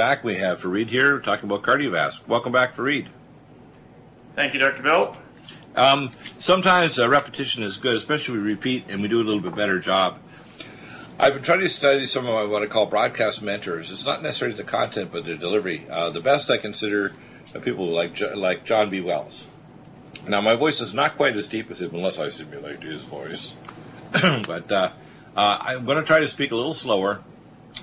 [0.00, 0.24] Back.
[0.24, 2.26] We have Fareed here talking about cardiovascular.
[2.26, 3.08] Welcome back, Fareed.
[4.34, 4.82] Thank you, Dr.
[4.82, 5.14] Bill.
[5.76, 9.54] Um, sometimes uh, repetition is good, especially we repeat and we do a little bit
[9.54, 10.18] better job.
[11.18, 13.92] I've been trying to study some of my, what I call broadcast mentors.
[13.92, 15.86] It's not necessarily the content, but the delivery.
[15.90, 17.12] Uh, the best I consider
[17.54, 19.02] are people like like John B.
[19.02, 19.48] Wells.
[20.26, 23.52] Now, my voice is not quite as deep as him, unless I simulate his voice.
[24.12, 24.92] but uh,
[25.36, 27.20] uh, I'm going to try to speak a little slower,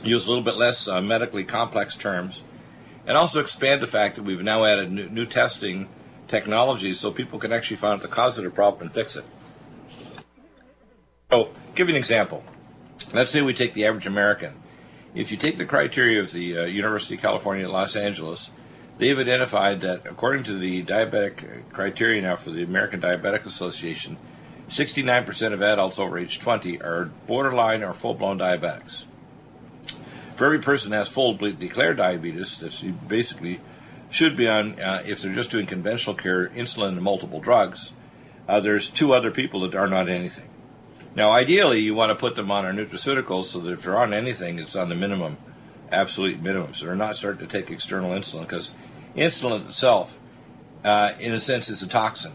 [0.04, 2.44] use a little bit less uh, medically complex terms,
[3.06, 5.90] and also expand the fact that we've now added new, new testing
[6.28, 9.26] technologies so people can actually find the cause of the problem and fix it.
[11.32, 12.44] So, give you an example.
[13.14, 14.62] Let's say we take the average American.
[15.14, 18.52] If you take the criteria of the uh, University of California at Los Angeles,
[18.98, 24.18] they've identified that according to the diabetic criteria now for the American Diabetic Association,
[24.70, 29.06] 69% of adults over age 20 are borderline or full blown diabetics.
[30.38, 33.60] For every person that has full declared diabetes, that's you basically
[34.12, 37.92] should be on, uh, if they're just doing conventional care, insulin and multiple drugs,
[38.48, 40.48] uh, there's two other people that are not anything.
[41.16, 44.14] Now, ideally, you want to put them on our nutraceuticals so that if they're on
[44.14, 45.38] anything, it's on the minimum,
[45.92, 46.76] absolute minimum.
[46.76, 48.76] So they're not starting to take external insulin because
[49.16, 50.20] insulin itself,
[50.84, 52.34] uh, in a sense, is a toxin.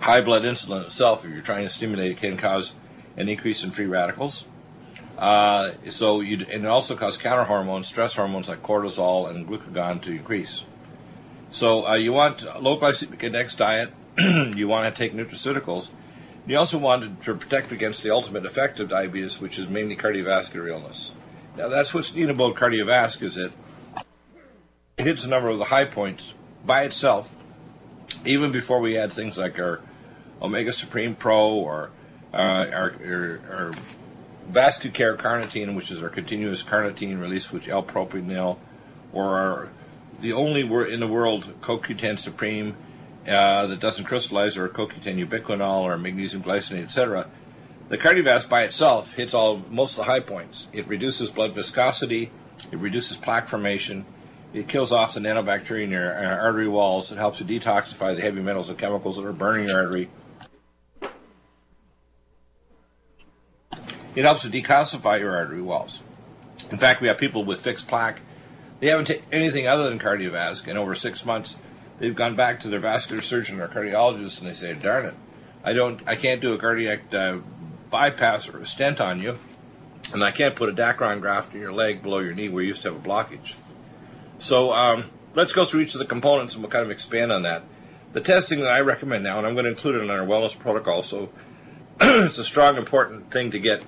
[0.00, 2.72] High blood insulin itself, if you're trying to stimulate it, can cause
[3.16, 4.44] an increase in free radicals.
[5.18, 10.02] Uh, so you and it also causes counter hormones, stress hormones like cortisol and glucagon
[10.02, 10.64] to increase.
[11.50, 13.92] So uh, you want low glycemic index diet.
[14.18, 15.90] you want to take nutraceuticals.
[16.46, 20.68] You also want to protect against the ultimate effect of diabetes, which is mainly cardiovascular
[20.68, 21.12] illness.
[21.56, 23.52] Now that's what's neat about cardiovascular is that
[24.98, 27.34] it hits a number of the high points by itself,
[28.24, 29.80] even before we add things like our
[30.42, 31.90] Omega Supreme Pro or
[32.34, 33.72] uh, our, our, our
[34.50, 38.58] Vascucare carnitine, which is our continuous carnitine release, which L-propanil,
[39.12, 39.68] or our,
[40.20, 40.62] the only
[40.92, 42.76] in the world CoQ10 Supreme
[43.26, 47.28] uh, that doesn't crystallize, or CoQ10 ubiquinol, or magnesium glycinate, etc.
[47.88, 50.68] The KardioVasc by itself hits all most of the high points.
[50.72, 52.30] It reduces blood viscosity,
[52.70, 54.06] it reduces plaque formation,
[54.52, 58.22] it kills off the nanobacteria in your uh, artery walls, it helps to detoxify the
[58.22, 60.08] heavy metals and chemicals that are burning your artery
[64.16, 66.00] It helps to decalcify your artery walls.
[66.70, 68.20] In fact, we have people with fixed plaque.
[68.80, 71.56] They haven't taken anything other than KardioVasc, and over six months,
[71.98, 75.14] they've gone back to their vascular surgeon or cardiologist, and they say, "Darn it,
[75.62, 77.38] I don't, I can't do a cardiac uh,
[77.90, 79.38] bypass or a stent on you,
[80.14, 82.68] and I can't put a Dacron graft in your leg below your knee where you
[82.68, 83.52] used to have a blockage."
[84.38, 87.42] So um, let's go through each of the components, and we'll kind of expand on
[87.42, 87.64] that.
[88.14, 90.58] The testing that I recommend now, and I'm going to include it in our wellness
[90.58, 91.28] protocol, so
[92.00, 93.82] it's a strong, important thing to get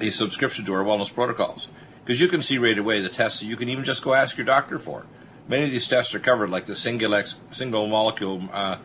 [0.00, 1.68] a subscription to our wellness protocols
[2.04, 4.36] because you can see right away the tests that you can even just go ask
[4.36, 5.06] your doctor for.
[5.48, 8.76] Many of these tests are covered, like the Singulex single molecule uh,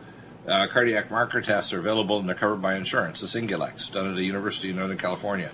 [0.46, 3.20] uh, cardiac marker tests are available and they're covered by insurance.
[3.20, 5.52] The Singulex, done at the University of Northern California.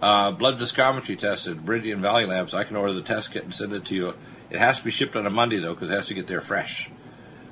[0.00, 2.54] Uh, blood viscometry test at Meridian Valley Labs.
[2.54, 4.14] I can order the test kit and send it to you.
[4.50, 6.40] It has to be shipped on a Monday though, because it has to get there
[6.40, 6.90] fresh.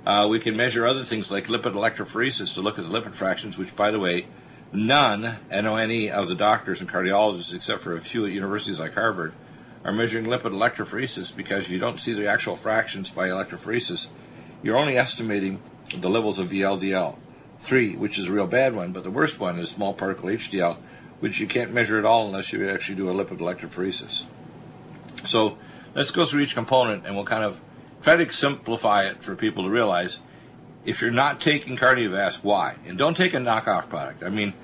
[0.05, 3.57] Uh, we can measure other things like lipid electrophoresis to look at the lipid fractions,
[3.57, 4.27] which, by the way,
[4.73, 9.35] None, any of the doctors and cardiologists, except for a few at universities like Harvard,
[9.85, 14.07] are measuring lipid electrophoresis because you don't see the actual fractions by electrophoresis.
[14.63, 15.61] You're only estimating
[15.95, 17.17] the levels of VLDL.
[17.61, 20.79] 3, which is a real bad one, but the worst one is small particle HDL,
[21.21, 24.25] which you can't measure at all unless you actually do a lipid electrophoresis.
[25.25, 25.59] So
[25.95, 27.61] let's go through each component and we'll kind of
[28.03, 30.19] try to simplify it for people to realize
[30.85, 32.75] if you're not taking KardioVasc, why?
[32.85, 34.25] And don't take a knockoff product.
[34.25, 34.55] I mean,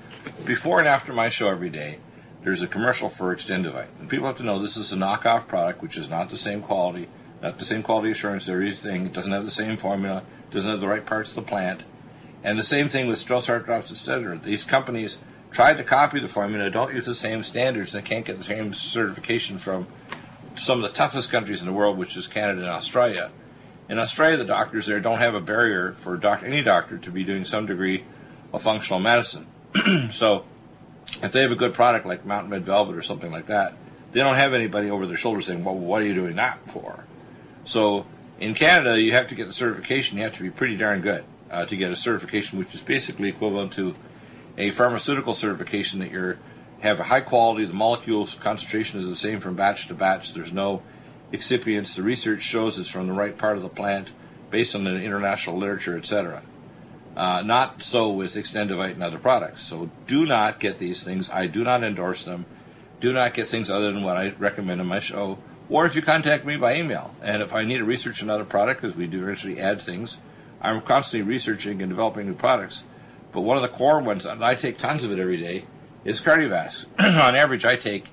[0.45, 1.99] before and after my show every day,
[2.43, 3.87] there's a commercial for Extendivite.
[3.99, 6.61] And people have to know this is a knockoff product, which is not the same
[6.61, 7.09] quality,
[7.41, 9.05] not the same quality assurance, everything.
[9.05, 11.83] It doesn't have the same formula, doesn't have the right parts of the plant.
[12.43, 14.39] And the same thing with Strauss Heart Drops, etc.
[14.41, 15.17] These companies
[15.51, 18.73] try to copy the formula, don't use the same standards, and can't get the same
[18.73, 19.87] certification from
[20.55, 23.31] some of the toughest countries in the world, which is Canada and Australia.
[23.89, 27.23] In Australia, the doctors there don't have a barrier for doc- any doctor to be
[27.23, 28.05] doing some degree
[28.53, 29.47] of functional medicine.
[30.11, 30.45] so,
[31.21, 33.73] if they have a good product like Mountain Red Velvet or something like that,
[34.11, 37.05] they don't have anybody over their shoulder saying, "Well, what are you doing that for?"
[37.65, 38.05] So,
[38.39, 40.17] in Canada, you have to get the certification.
[40.17, 43.29] You have to be pretty darn good uh, to get a certification, which is basically
[43.29, 43.95] equivalent to
[44.57, 46.37] a pharmaceutical certification that you
[46.79, 47.65] have a high quality.
[47.65, 50.33] The molecules concentration is the same from batch to batch.
[50.33, 50.81] There's no
[51.31, 51.95] excipients.
[51.95, 54.11] The research shows it's from the right part of the plant
[54.49, 56.41] based on the international literature, etc.
[57.19, 59.61] Uh, not so with Extendivite and other products.
[59.61, 61.29] So do not get these things.
[61.29, 62.45] I do not endorse them.
[63.01, 65.37] Do not get things other than what I recommend in my show
[65.69, 67.13] or if you contact me by email.
[67.21, 70.17] And if I need to research another product, because we do eventually add things,
[70.61, 72.83] I'm constantly researching and developing new products.
[73.31, 75.65] But one of the core ones, and I take tons of it every day,
[76.03, 76.85] is KardioVasc.
[76.99, 78.05] On average, I take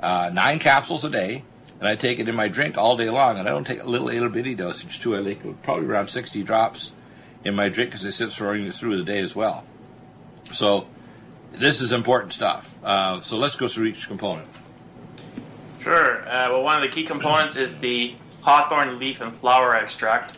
[0.00, 1.44] uh, nine capsules a day,
[1.78, 3.38] and I take it in my drink all day long.
[3.38, 5.16] And I don't take a little little bitty dosage too.
[5.16, 6.92] I take probably around 60 drops
[7.46, 9.64] in my drink because I sit throwing it through the day as well.
[10.52, 10.88] So
[11.52, 12.76] this is important stuff.
[12.84, 14.48] Uh, so let's go through each component.
[15.78, 16.22] Sure.
[16.28, 20.36] Uh, well, one of the key components is the hawthorn leaf and flower extract,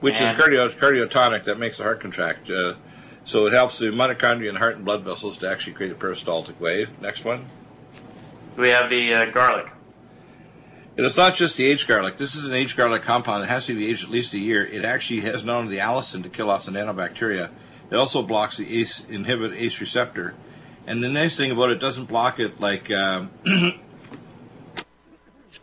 [0.00, 2.48] which and is cardio, cardiotonic that makes the heart contract.
[2.48, 2.74] Uh,
[3.24, 6.60] so it helps the mitochondria and heart and blood vessels to actually create a peristaltic
[6.60, 7.00] wave.
[7.00, 7.48] Next one.
[8.56, 9.72] We have the uh, garlic.
[10.96, 12.16] And it's not just the aged garlic.
[12.16, 13.42] This is an aged garlic compound.
[13.42, 14.64] It has to be aged at least a year.
[14.64, 17.50] It actually has known the allicin to kill off the nanobacteria,
[17.90, 20.34] it also blocks the ACE, inhibit ACE receptor.
[20.86, 23.30] And the nice thing about it, it doesn't block it like um,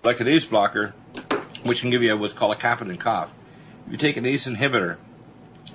[0.04, 0.94] like an ACE blocker,
[1.66, 3.34] which can give you what's called a capitin cough.
[3.86, 4.98] If you take an ACE inhibitor,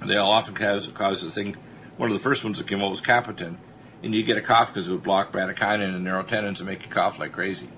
[0.04, 1.56] they'll often cause, cause the thing.
[1.96, 3.58] One of the first ones that came out was capitin,
[4.02, 6.88] and you get a cough because it would block bradykinin and neurotendins and make you
[6.88, 7.68] cough like crazy.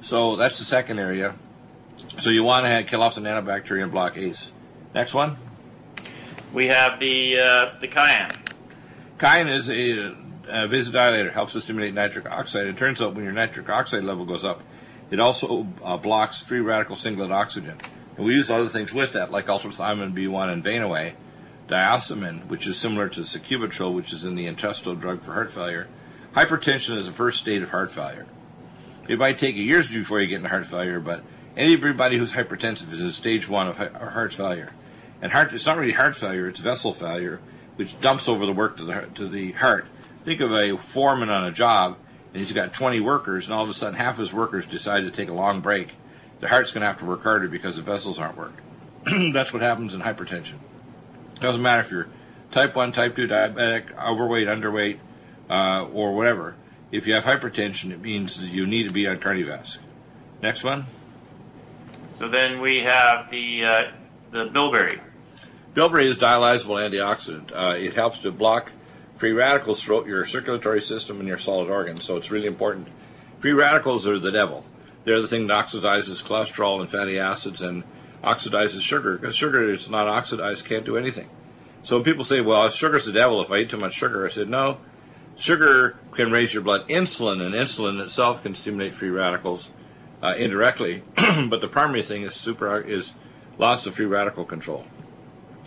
[0.00, 1.34] So that's the second area.
[2.18, 4.50] So you want to kill off the nanobacteria and block ACE.
[4.94, 5.36] Next one.
[6.52, 8.30] We have the uh, the cayenne.
[9.18, 10.12] Cayenne is a,
[10.48, 12.66] a vasodilator, helps to stimulate nitric oxide.
[12.66, 14.62] It turns out when your nitric oxide level goes up,
[15.10, 17.78] it also uh, blocks free radical singlet oxygen.
[18.16, 21.14] And we use other things with that, like UltraThiamine B1 and Vein-Away,
[21.68, 25.88] diosmin, which is similar to sacubitril, which is in the intestinal drug for heart failure.
[26.34, 28.26] Hypertension is the first state of heart failure.
[29.08, 31.22] It might take years before you get into heart failure, but
[31.56, 34.72] everybody who's hypertensive is in stage one of heart failure.
[35.22, 37.40] And heart, it's not really heart failure; it's vessel failure,
[37.76, 39.86] which dumps over the work to the to the heart.
[40.24, 41.96] Think of a foreman on a job,
[42.32, 45.10] and he's got 20 workers, and all of a sudden half his workers decide to
[45.10, 45.92] take a long break.
[46.40, 49.32] The heart's going to have to work harder because the vessels aren't working.
[49.32, 50.56] That's what happens in hypertension.
[51.40, 52.08] Doesn't matter if you're
[52.50, 54.98] type 1, type 2 diabetic, overweight, underweight,
[55.48, 56.56] uh, or whatever.
[56.90, 59.78] If you have hypertension, it means that you need to be on cardiovascular.
[60.42, 60.86] Next one.
[62.12, 63.82] So then we have the uh,
[64.30, 65.00] the bilberry.
[65.74, 67.52] Bilberry is dialyzable antioxidant.
[67.54, 68.72] Uh, it helps to block
[69.16, 72.88] free radicals throughout your circulatory system and your solid organs, so it's really important.
[73.40, 74.64] Free radicals are the devil.
[75.04, 77.84] They're the thing that oxidizes cholesterol and fatty acids and
[78.24, 81.28] oxidizes sugar, because sugar that's not oxidized can't do anything.
[81.82, 84.30] So when people say, well, sugar's the devil if I eat too much sugar, I
[84.30, 84.78] said, no,
[85.36, 86.88] sugar can raise your blood.
[86.88, 89.70] Insulin and insulin itself can stimulate free radicals
[90.22, 93.12] uh, indirectly, but the primary thing is super is
[93.58, 94.86] loss of free radical control.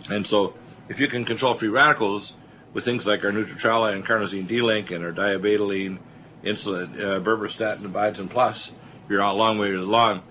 [0.08, 0.54] And so
[0.88, 2.34] if you can control free radicals,
[2.72, 5.98] with things like our Nutritrala and carnosine D-link and our diabetoline,
[6.44, 8.72] insulin, uh, berberstatin, and biotin plus,
[9.08, 10.22] you're a long way along.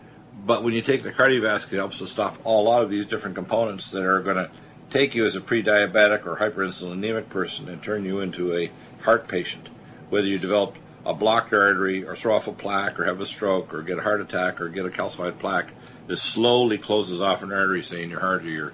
[0.46, 3.36] But when you take the cardiovascular, it helps to stop a lot of these different
[3.36, 4.50] components that are going to
[4.90, 8.72] take you as a pre-diabetic or hyperinsulinemic person and turn you into a
[9.04, 9.70] heart patient.
[10.10, 13.74] Whether you develop a blocked artery or throw off a plaque or have a stroke
[13.74, 15.74] or get a heart attack or get a calcified plaque,
[16.08, 18.74] this slowly closes off an artery, say in your heart or your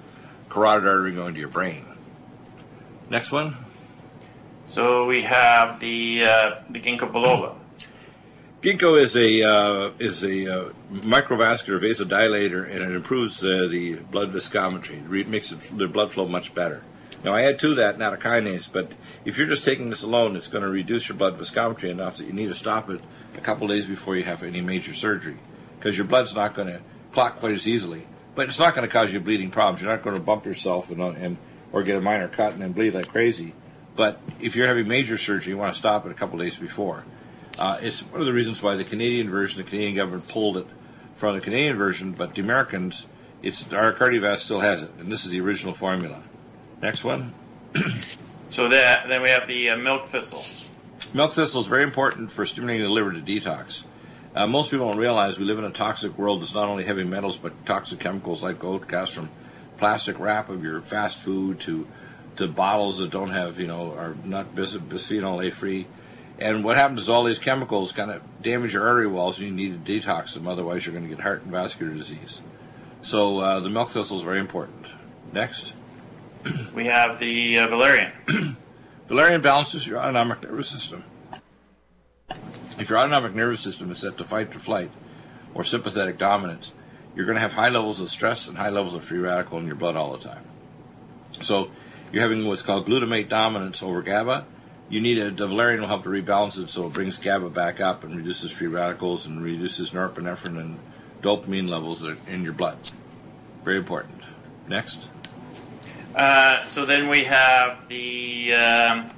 [0.50, 1.86] carotid artery going to your brain.
[3.10, 3.58] Next one.
[4.66, 7.56] So we have the uh, the ginkgo biloba.
[8.62, 14.34] Ginkgo is a uh, is a uh, microvascular vasodilator, and it improves uh, the blood
[14.34, 14.98] viscometry.
[15.20, 16.82] It makes the blood flow much better.
[17.24, 18.92] Now I add to that nattokinase, but
[19.24, 22.26] if you're just taking this alone, it's going to reduce your blood viscometry enough that
[22.26, 23.02] you need to stop it
[23.36, 25.38] a couple days before you have any major surgery,
[25.78, 26.82] because your blood's not going to
[27.12, 28.08] clot quite as easily.
[28.36, 29.82] But it's not going to cause you bleeding problems.
[29.82, 31.38] You're not going to bump yourself and, and
[31.72, 33.54] or get a minor cut and then bleed like crazy.
[33.96, 37.06] But if you're having major surgery, you want to stop it a couple days before.
[37.60, 40.68] Uh, it's one of the reasons why the Canadian version, the Canadian government pulled it
[41.16, 43.06] from the Canadian version, but the Americans,
[43.42, 46.22] it's our KardioVasc still has it, and this is the original formula.
[46.82, 47.34] Next one.
[48.50, 50.72] so that then we have the uh, milk thistle.
[51.14, 53.84] Milk thistle is very important for stimulating the liver to detox.
[54.36, 57.06] Uh, most people don't realize we live in a toxic world that's not only heavy
[57.06, 59.30] metals but toxic chemicals like gold, gas from
[59.78, 61.88] plastic wrap of your fast food to
[62.36, 65.88] to bottles that don't have you know are not bis- bisphenol A free.
[66.40, 69.56] And what happens is all these chemicals kind of damage your artery walls, and you
[69.56, 70.48] need to detox them.
[70.48, 72.42] Otherwise, you're going to get heart and vascular disease.
[73.02, 74.88] So uh, the milk thistle is very important.
[75.32, 75.74] Next,
[76.74, 78.12] we have the uh, valerian.
[79.08, 81.04] valerian balances your autonomic nervous system.
[82.78, 84.92] If your autonomic nervous system is set to fight or flight
[85.54, 86.74] or sympathetic dominance,
[87.16, 89.68] you're going to have high levels of stress and high levels of free radical in
[89.68, 90.44] your blood all the time.
[91.42, 91.72] So
[92.12, 94.46] you're having what's called glutamate dominance over GABA.
[94.90, 98.04] You need a, valerian will help to rebalance it so it brings GABA back up
[98.04, 100.80] and reduces free radicals and reduces norepinephrine and
[101.22, 102.78] dopamine levels in your blood.
[103.64, 104.22] Very important.
[104.68, 105.08] Next.
[106.16, 109.12] Uh, so then we have the, um,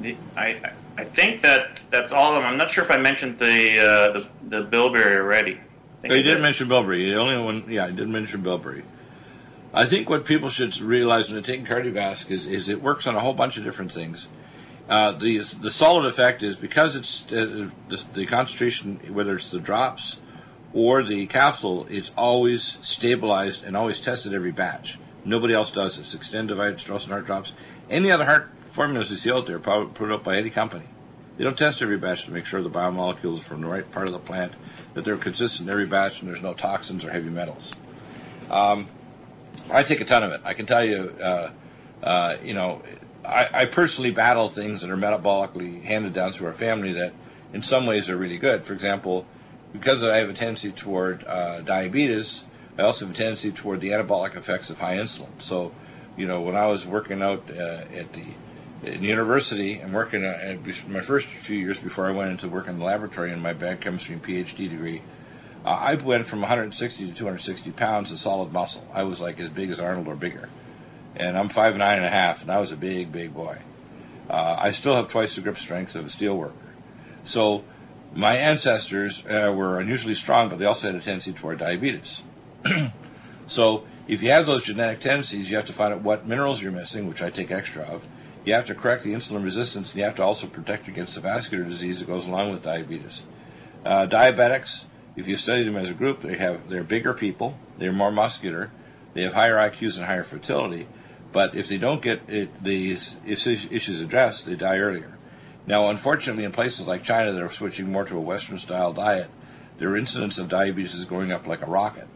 [0.00, 2.50] the I, I think that that's all of them.
[2.50, 5.60] I'm not sure if I mentioned the uh, the, the bilberry already.
[6.08, 7.10] Oh, you did mention bilberry.
[7.10, 8.84] The only one, yeah, I did mention bilberry.
[9.72, 13.16] I think what people should realize when they're taking KardioVasc is, is it works on
[13.16, 14.28] a whole bunch of different things.
[14.88, 19.58] Uh, the the solid effect is because it's uh, the, the, concentration, whether it's the
[19.58, 20.18] drops
[20.74, 24.98] or the capsule, it's always stabilized and always tested every batch.
[25.24, 26.14] Nobody else does this.
[26.14, 27.54] Extended divided Strossen heart drops.
[27.88, 30.84] Any other heart formulas you see out there, probably put up by any company.
[31.36, 34.08] They don't test every batch to make sure the biomolecules are from the right part
[34.08, 34.52] of the plant,
[34.94, 37.72] that they're consistent in every batch, and there's no toxins or heavy metals.
[38.50, 38.88] Um,
[39.72, 40.42] I take a ton of it.
[40.44, 41.50] I can tell you, uh,
[42.02, 42.82] uh, you know,
[43.24, 47.12] I, I, personally battle things that are metabolically handed down through our family that,
[47.52, 48.64] in some ways, are really good.
[48.64, 49.26] For example,
[49.72, 52.44] because I have a tendency toward uh, diabetes,
[52.78, 55.30] I also have a tendency toward the anabolic effects of high insulin.
[55.38, 55.72] So,
[56.16, 58.24] you know, when I was working out uh, at the
[58.84, 60.56] in university and working uh,
[60.88, 64.14] my first few years before I went into work in the laboratory in my biochemistry
[64.14, 65.02] and PhD degree,
[65.64, 68.86] uh, I went from 160 to 260 pounds of solid muscle.
[68.92, 70.48] I was like as big as Arnold or bigger,
[71.16, 73.58] and I'm five nine and a half, and I was a big, big boy.
[74.28, 76.54] Uh, I still have twice the grip strength of a steel worker.
[77.24, 77.64] So
[78.14, 82.22] my ancestors uh, were unusually strong, but they also had a tendency toward diabetes.
[83.46, 86.72] so if you have those genetic tendencies, you have to find out what minerals you're
[86.72, 88.06] missing, which I take extra of.
[88.44, 91.20] You have to correct the insulin resistance, and you have to also protect against the
[91.20, 93.22] vascular disease that goes along with diabetes.
[93.84, 94.84] Uh, diabetics
[95.16, 98.70] if you study them as a group, they have they're bigger people, they're more muscular,
[99.14, 100.88] they have higher IQs and higher fertility.
[101.34, 105.18] But if they don't get it, these issues addressed, they die earlier.
[105.66, 109.28] Now, unfortunately, in places like China that are switching more to a Western style diet,
[109.78, 112.06] their incidence of diabetes is going up like a rocket.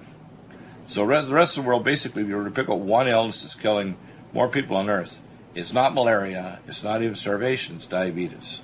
[0.86, 3.42] So the rest of the world, basically, if you were to pick up one illness
[3.42, 3.96] that's killing
[4.32, 5.18] more people on Earth,
[5.52, 8.60] it's not malaria, it's not even starvation, it's diabetes.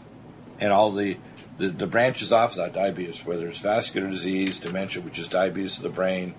[0.61, 1.18] And all the
[1.58, 5.82] the, the branches off that diabetes, whether it's vascular disease, dementia, which is diabetes of
[5.82, 6.34] the brain,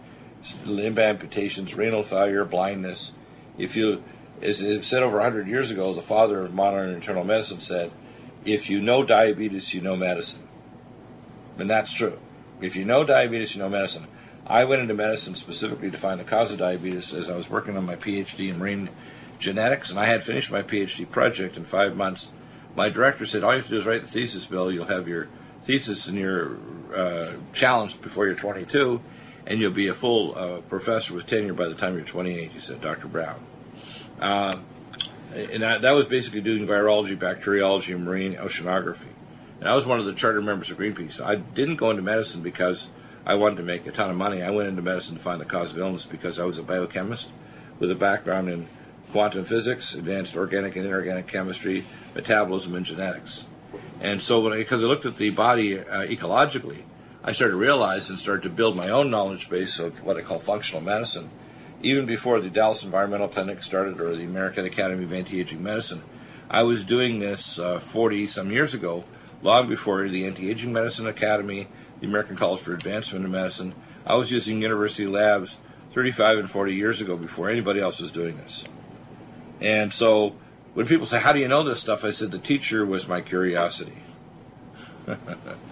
[0.66, 3.12] limb amputations, renal failure, blindness.
[3.58, 4.04] If you,
[4.42, 7.92] as it said over 100 years ago, the father of modern internal medicine said,
[8.44, 10.48] if you know diabetes, you know medicine.
[11.58, 12.20] And that's true.
[12.62, 14.08] If you know diabetes, you know medicine.
[14.46, 17.76] I went into medicine specifically to find the cause of diabetes as I was working
[17.76, 18.90] on my PhD in marine
[19.40, 22.30] genetics, and I had finished my PhD project in five months
[22.76, 24.72] my director said, all you have to do is write the thesis, Bill.
[24.72, 25.28] You'll have your
[25.64, 26.58] thesis and your
[26.94, 29.02] uh, challenge before you're 22,
[29.48, 32.60] and you'll be a full uh, professor with tenure by the time you're 28, he
[32.60, 33.08] said, Dr.
[33.08, 33.46] Brown.
[34.20, 34.52] Uh,
[35.34, 39.08] and that, that, was basically doing virology, bacteriology, and marine oceanography.
[39.60, 41.24] And I was one of the charter members of Greenpeace.
[41.24, 42.88] I didn't go into medicine because
[43.26, 44.42] I wanted to make a ton of money.
[44.42, 47.30] I went into medicine to find the cause of illness because I was a biochemist
[47.80, 48.68] with a background in
[49.12, 53.46] quantum physics, advanced organic and inorganic chemistry, metabolism, and genetics.
[54.00, 56.84] And so, when I, because I looked at the body uh, ecologically,
[57.28, 60.22] I started to realize and started to build my own knowledge base of what I
[60.22, 61.32] call functional medicine.
[61.82, 66.04] Even before the Dallas Environmental Clinic started or the American Academy of Anti-Aging Medicine,
[66.52, 69.06] I was doing this 40 uh, some years ago,
[69.42, 71.68] long before the Anti-Aging Medicine Academy,
[72.00, 73.74] the American College for Advancement in Medicine.
[74.06, 75.58] I was using university labs
[75.94, 78.66] 35 and 40 years ago before anybody else was doing this.
[79.60, 80.36] And so
[80.76, 82.04] when people say, How do you know this stuff?
[82.04, 83.98] I said, The teacher was my curiosity.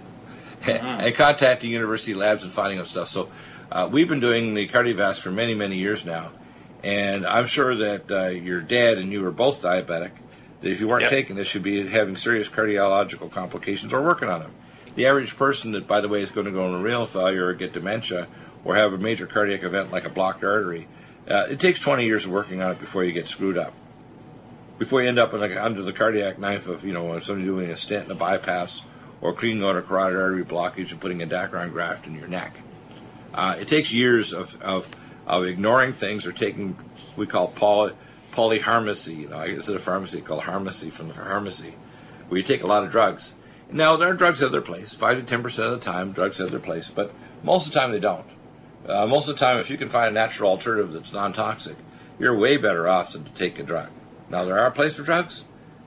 [0.67, 3.09] and contacting university labs and finding out stuff.
[3.09, 3.31] So
[3.71, 6.31] uh, we've been doing the KardioVasc for many, many years now.
[6.83, 10.11] And I'm sure that uh, your dad and you are both diabetic.
[10.61, 11.11] That if you weren't yep.
[11.11, 14.53] taking this, you'd be having serious cardiological complications or working on them.
[14.95, 17.53] The average person that, by the way, is going to go into renal failure or
[17.53, 18.27] get dementia
[18.63, 20.87] or have a major cardiac event like a blocked artery
[21.29, 23.73] uh, it takes 20 years of working on it before you get screwed up.
[24.77, 27.77] Before you end up like under the cardiac knife of, you know, somebody doing a
[27.77, 28.81] stent and a bypass
[29.23, 32.57] or cleaning out a carotid artery blockage and putting a Dacron graft in your neck.
[33.33, 34.87] Uh, it takes years of, of,
[35.25, 37.93] of ignoring things or taking, what we call poly,
[38.33, 41.73] polypharmacy, you know, instead of pharmacy, called harmacy from the pharmacy,
[42.27, 43.33] where you take a lot of drugs.
[43.71, 44.93] Now, there are drugs have their place.
[44.93, 47.13] 5 to 10% of the time, drugs have their place, but
[47.43, 48.25] most of the time they don't.
[48.85, 51.77] Uh, most of the time, if you can find a natural alternative that's non-toxic,
[52.19, 53.87] you're way better off than to take a drug.
[54.29, 55.45] Now, there are places for drugs,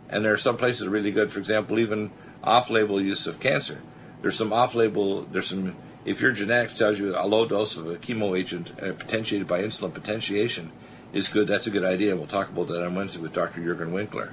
[0.08, 1.30] and there are some places really good.
[1.30, 2.10] For example, even
[2.46, 3.80] off-label use of cancer.
[4.22, 5.22] There's some off-label.
[5.24, 5.76] There's some.
[6.04, 9.62] If your genetics tells you a low dose of a chemo agent uh, potentiated by
[9.62, 10.70] insulin potentiation
[11.12, 12.16] is good, that's a good idea.
[12.16, 13.62] We'll talk about that on Wednesday with Dr.
[13.62, 14.32] Jurgen Winkler.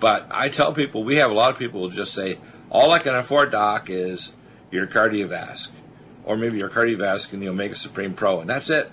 [0.00, 2.38] But I tell people, we have a lot of people who just say,
[2.70, 4.32] all I can afford, doc, is
[4.72, 5.70] your KardioVasc
[6.26, 8.90] or maybe your cardiovascular and the Omega Supreme Pro, and that's it.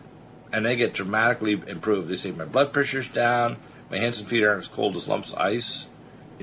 [0.53, 2.07] And they get dramatically improved.
[2.07, 3.57] They say my blood pressure's down,
[3.89, 5.87] my hands and feet aren't as cold as lumps of ice.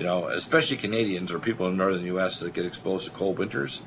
[0.00, 2.40] You know, especially Canadians or people in the northern U.S.
[2.40, 3.82] that get exposed to cold winters.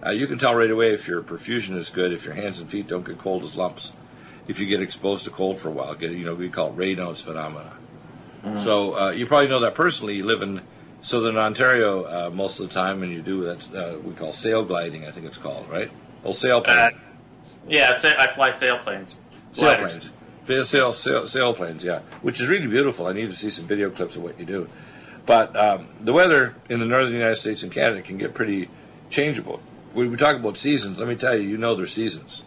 [0.00, 2.70] Uh, you can tell right away if your perfusion is good, if your hands and
[2.70, 3.92] feet don't get cold as lumps,
[4.46, 5.92] if you get exposed to cold for a while.
[5.96, 7.72] Get, you know, we call it Raynaud's phenomena.
[8.44, 8.60] Mm-hmm.
[8.60, 10.14] So uh, you probably know that personally.
[10.14, 10.62] You live in
[11.00, 14.64] southern Ontario uh, most of the time, and you do that uh, we call sail
[14.64, 15.04] gliding.
[15.04, 15.90] I think it's called right.
[16.22, 16.90] Well, sail Uh,
[17.66, 19.16] yeah, I fly sailplanes.
[19.52, 20.10] Sailplanes.
[20.46, 23.08] Sail, sail, sailplanes, yeah, which is really beautiful.
[23.08, 24.68] I need to see some video clips of what you do.
[25.26, 28.70] But um, the weather in the northern United States and Canada can get pretty
[29.10, 29.60] changeable.
[29.92, 32.44] When we talk about seasons, let me tell you, you know there's seasons.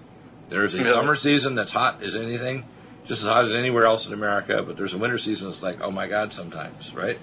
[0.50, 0.86] There is a yeah.
[0.86, 2.65] summer season that's hot as anything,
[3.05, 4.63] just as hot as anywhere else in America.
[4.63, 7.19] But there's a winter season that's like, oh my God, sometimes, right?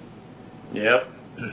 [0.73, 1.09] Yep.
[1.39, 1.53] no,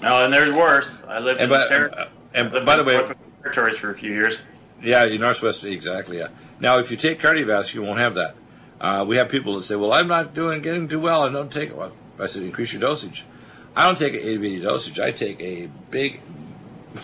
[0.24, 1.02] and there's worse.
[1.08, 3.02] I lived and in by, ter- uh, and by the way,
[3.42, 4.40] territories for a few years.
[4.80, 6.18] Yeah, the Northwest, exactly.
[6.18, 6.28] Yeah.
[6.60, 8.36] Now, if you take cardiovascular, you won't have that.
[8.80, 11.24] Uh, we have people that say, "Well, I'm not doing getting too well.
[11.24, 13.24] I don't take it." Well, I said, "Increase your dosage."
[13.76, 14.98] I don't take an 80 dosage.
[14.98, 16.20] I take a big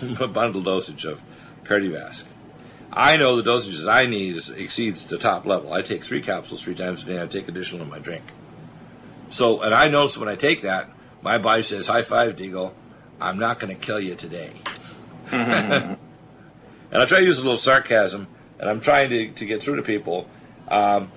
[0.33, 1.23] bundle dosage of
[1.64, 2.25] KardioVasc.
[2.92, 5.73] I know the dosages I need is, exceeds the top level.
[5.73, 7.23] I take three capsules three times a day.
[7.23, 8.23] I take additional in my drink.
[9.30, 10.90] So, and I notice when I take that,
[11.23, 12.73] my body says, "High five, Deagle.
[13.21, 14.52] I'm not going to kill you today."
[15.30, 15.99] and
[16.92, 18.28] I try to use a little sarcasm,
[18.59, 20.28] and I'm trying to, to get through to people.
[20.68, 21.11] Um,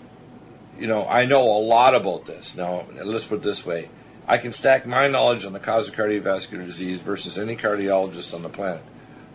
[0.80, 2.56] you know, I know a lot about this.
[2.56, 3.90] Now, let's put it this way.
[4.28, 8.42] I can stack my knowledge on the cause of cardiovascular disease versus any cardiologist on
[8.42, 8.84] the planet.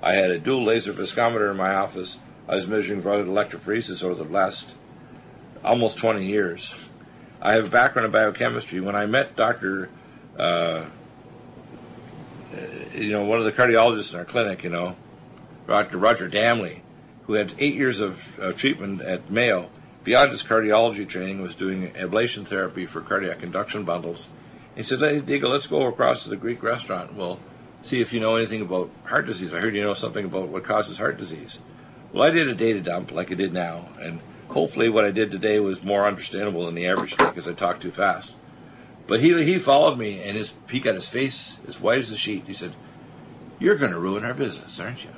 [0.03, 2.19] I had a dual laser viscometer in my office.
[2.49, 4.75] I was measuring for electrophoresis over the last
[5.65, 6.75] almost 20 years.
[7.41, 8.81] I have a background in biochemistry.
[8.81, 9.89] When I met Dr.
[10.39, 10.85] Uh,
[12.95, 14.97] you know, one of the cardiologists in our clinic, you know,
[15.67, 15.99] Dr.
[15.99, 16.81] Roger Damley,
[17.25, 19.71] who had eight years of uh, treatment at Mayo,
[20.05, 24.29] beyond his cardiology training, was doing ablation therapy for cardiac induction bundles.
[24.75, 27.15] He said, hey, let's go across to the Greek restaurant.
[27.15, 27.39] We'll
[27.83, 29.53] see if you know anything about heart disease.
[29.53, 31.59] I heard you know something about what causes heart disease.
[32.13, 35.31] Well, I did a data dump like I did now, and hopefully what I did
[35.31, 38.35] today was more understandable than the average because I talked too fast.
[39.07, 42.17] But he he followed me, and his he got his face as white as a
[42.17, 42.45] sheet.
[42.47, 42.75] He said,
[43.59, 45.11] "You're going to ruin our business, aren't you?"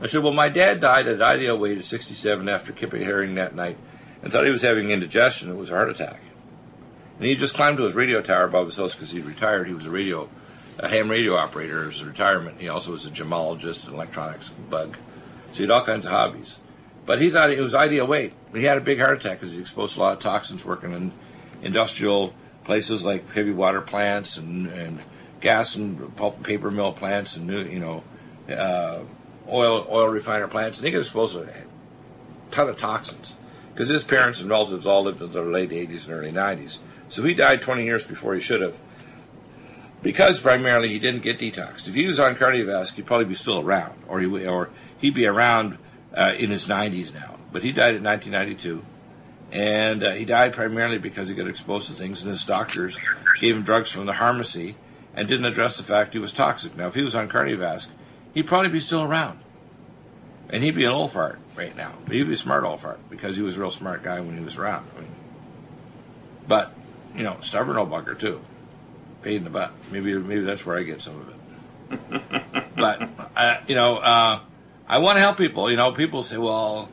[0.00, 3.54] I said, "Well, my dad died at ideal weight at 67 after kipping herring that
[3.54, 3.78] night,
[4.22, 5.50] and thought he was having indigestion.
[5.50, 6.20] It was a heart attack."
[7.18, 9.68] And he just climbed to his radio tower above his house because he retired.
[9.68, 10.28] He was a radio,
[10.78, 12.60] a ham radio operator as a retirement.
[12.60, 14.96] He also was a gemologist, an electronics bug.
[15.52, 16.58] So he had all kinds of hobbies.
[17.06, 18.32] But he thought it was ideal weight.
[18.52, 21.12] He had a big heart attack because he exposed a lot of toxins working in
[21.62, 24.98] industrial places like heavy water plants and, and
[25.40, 28.02] gas and pulp and paper mill plants and new, you know
[28.52, 29.00] uh,
[29.54, 30.78] oil oil refiner plants.
[30.78, 31.52] And he got exposed to a
[32.50, 33.34] ton of toxins
[33.72, 36.78] because his parents and relatives all lived in the late 80s and early 90s.
[37.08, 38.76] So he died 20 years before he should have.
[40.02, 41.88] Because primarily he didn't get detoxed.
[41.88, 45.26] If he was on cardiovascular, he'd probably be still around, or he or he'd be
[45.26, 45.78] around
[46.14, 47.38] uh, in his 90s now.
[47.52, 48.84] But he died in 1992,
[49.52, 52.98] and uh, he died primarily because he got exposed to things, and his doctors
[53.40, 54.74] gave him drugs from the pharmacy
[55.14, 56.76] and didn't address the fact he was toxic.
[56.76, 57.92] Now, if he was on cardiovascular,
[58.34, 59.38] he'd probably be still around,
[60.54, 61.92] and he'd be an old fart right now.
[62.06, 64.38] But he'd be a smart old fart because he was a real smart guy when
[64.38, 64.88] he was around.
[64.96, 65.14] I mean,
[66.46, 66.72] but
[67.16, 68.40] you know, stubborn old bugger too.
[69.22, 69.72] Paid in the butt.
[69.90, 72.66] Maybe maybe that's where I get some of it.
[72.76, 74.40] but uh, you know, uh,
[74.86, 75.68] I want to help people.
[75.72, 76.88] You know, people say, "Well,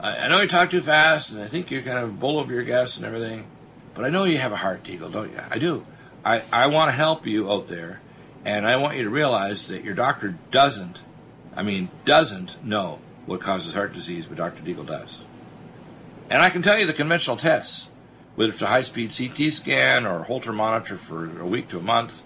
[0.00, 2.52] I, I know you talk too fast, and I think you're kind of bull over
[2.52, 3.46] your guests and everything."
[3.94, 5.40] But I know you have a heart, Deagle, don't you?
[5.48, 5.86] I do.
[6.24, 8.00] I, I want to help you out there,
[8.44, 11.00] and I want you to realize that your doctor doesn't,
[11.54, 14.62] I mean, doesn't know what causes heart disease, but Dr.
[14.62, 15.20] Deagle does.
[16.30, 17.88] And I can tell you the conventional tests
[18.34, 21.82] whether it's a high-speed CT scan or a Holter monitor for a week to a
[21.82, 22.22] month,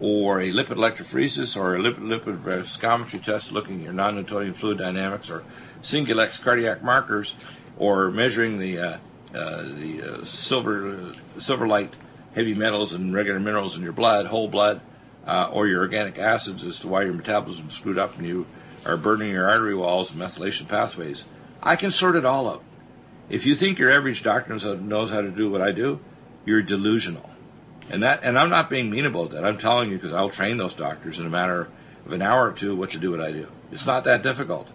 [0.00, 4.78] or a lipid electrophoresis or a lipid, lipid viscometry test looking at your non-Newtonian fluid
[4.78, 5.44] dynamics or
[5.82, 8.98] Singulex cardiac markers, or measuring the uh,
[9.34, 11.94] uh, the uh, silver silver light
[12.34, 14.80] heavy metals and regular minerals in your blood, whole blood,
[15.26, 18.46] uh, or your organic acids as to why your metabolism is screwed up and you
[18.84, 21.24] are burning your artery walls and methylation pathways.
[21.62, 22.64] I can sort it all out.
[23.28, 26.00] If you think your average doctor knows how to do what I do,
[26.44, 27.30] you're delusional.
[27.90, 29.44] And that, and I'm not being mean about that.
[29.44, 31.68] I'm telling you because I'll train those doctors in a matter
[32.06, 33.48] of an hour or two what to do what I do.
[33.72, 34.68] It's not that difficult.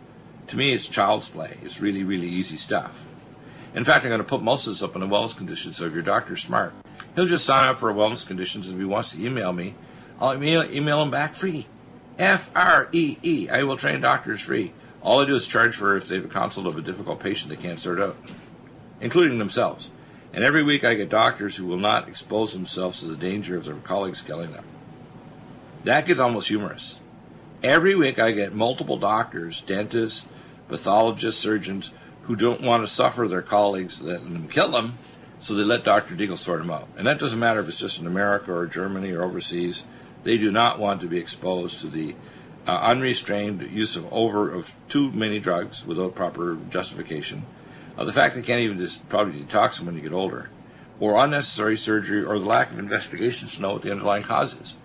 [0.48, 1.58] To me, it's child's play.
[1.64, 3.04] It's really, really easy stuff.
[3.74, 5.78] In fact, I'm going to put most of this up in the wellness conditions.
[5.78, 6.74] So if your doctor's smart,
[7.16, 8.70] he'll just sign up for a wellness conditions.
[8.70, 9.76] If he wants to email me,
[10.20, 11.68] I'll email, email him back free.
[12.18, 13.50] F R E E.
[13.50, 14.74] I will train doctors free.
[15.02, 17.50] All I do is charge for if they have a consult of a difficult patient
[17.50, 18.18] they can't sort out,
[19.02, 19.90] including themselves.
[20.34, 23.66] And every week I get doctors who will not expose themselves to the danger of
[23.66, 24.66] their colleagues killing them.
[25.84, 27.00] That gets almost humorous.
[27.64, 30.26] Every week I get multiple doctors, dentists,
[30.68, 31.92] pathologists, surgeons
[32.24, 34.98] who don't want to suffer their colleagues letting them kill them,
[35.40, 36.16] so they let Dr.
[36.16, 36.88] Deagle sort them out.
[36.98, 39.84] And that doesn't matter if it's just in America or Germany or overseas.
[40.26, 42.16] They do not want to be exposed to the
[42.68, 47.46] uh, unrestrained use of over of too many drugs without proper justification.
[47.96, 50.50] Uh, the fact they can't even just probably detox them when you get older,
[51.00, 54.76] or unnecessary surgery, or the lack of investigations to know what the underlying cause is.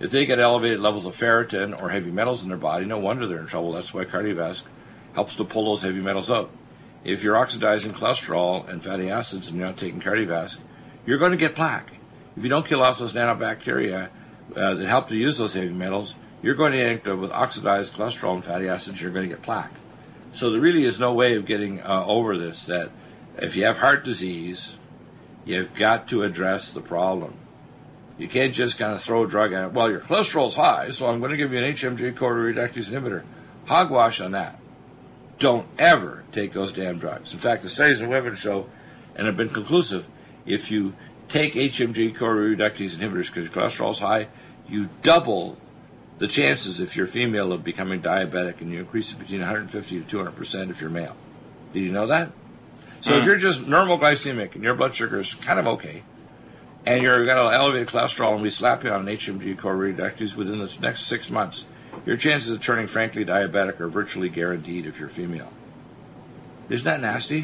[0.00, 3.26] If they get elevated levels of ferritin or heavy metals in their body, no wonder
[3.26, 3.72] they're in trouble.
[3.72, 4.68] That's why cardiovascular
[5.12, 6.50] helps to pull those heavy metals out.
[7.04, 10.60] If you're oxidizing cholesterol and fatty acids and you're not taking cardiovascular,
[11.04, 11.92] you're going to get plaque.
[12.34, 14.08] If you don't kill off those nanobacteria
[14.56, 17.94] uh, that help to use those heavy metals, you're going to end up with oxidized
[17.94, 19.00] cholesterol and fatty acids.
[19.00, 19.72] You're going to get plaque.
[20.32, 22.64] So there really is no way of getting uh, over this.
[22.64, 22.90] That
[23.38, 24.74] if you have heart disease,
[25.44, 27.36] you've got to address the problem.
[28.18, 29.72] You can't just kind of throw a drug at it.
[29.72, 33.24] Well, your cholesterol's high, so I'm going to give you an HMG CoA reductase inhibitor.
[33.66, 34.58] Hogwash on that
[35.38, 37.32] don't ever take those damn drugs.
[37.32, 38.68] In fact, the studies in women show,
[39.14, 40.08] and have been conclusive,
[40.44, 40.94] if you
[41.28, 44.28] take HMG CoA reductase inhibitors because your cholesterol is high,
[44.68, 45.56] you double
[46.18, 50.06] the chances if you're female of becoming diabetic, and you increase it between 150 to
[50.06, 51.16] 200 percent if you're male.
[51.72, 52.32] Did you know that?
[53.00, 53.18] So mm.
[53.18, 56.02] if you're just normal glycemic and your blood sugar is kind of okay,
[56.86, 60.36] and you've got an elevated cholesterol, and we slap you on an HMG CoA reductase
[60.36, 61.66] within the next six months,
[62.04, 65.52] your chances of turning frankly diabetic are virtually guaranteed if you're female.
[66.68, 67.42] Isn't that nasty?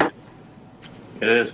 [1.21, 1.53] It is.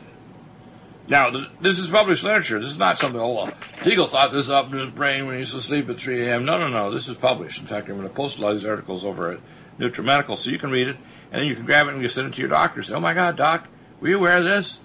[1.10, 2.60] Now, this is published literature.
[2.60, 5.54] This is not something, oh, Deagle thought this up in his brain when he used
[5.54, 6.46] to sleep at 3 a.m.
[6.46, 6.92] No, no, no.
[6.92, 7.60] This is published.
[7.60, 9.40] In fact, I'm going to post a lot of these articles over at
[9.80, 10.98] NutriMedical so you can read it,
[11.32, 12.84] and then you can grab it and you send it to your doctor.
[12.84, 13.68] Say, oh my God, doc,
[14.00, 14.80] were you aware of this?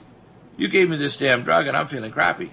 [0.57, 2.51] You gave me this damn drug and I'm feeling crappy.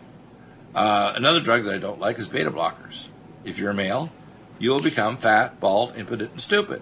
[0.76, 3.08] Uh, another drug that I don't like is beta blockers.
[3.46, 4.12] If you're a male,
[4.60, 6.82] you will become fat, bald, impotent, and stupid.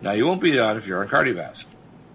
[0.00, 1.64] Now, you won't be that if you're on KardioVasc.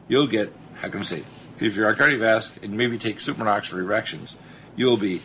[0.08, 1.24] You'll get, how can I say,
[1.64, 4.36] if you're on KardioVasc and maybe take Supernox for erections,
[4.76, 5.22] you'll be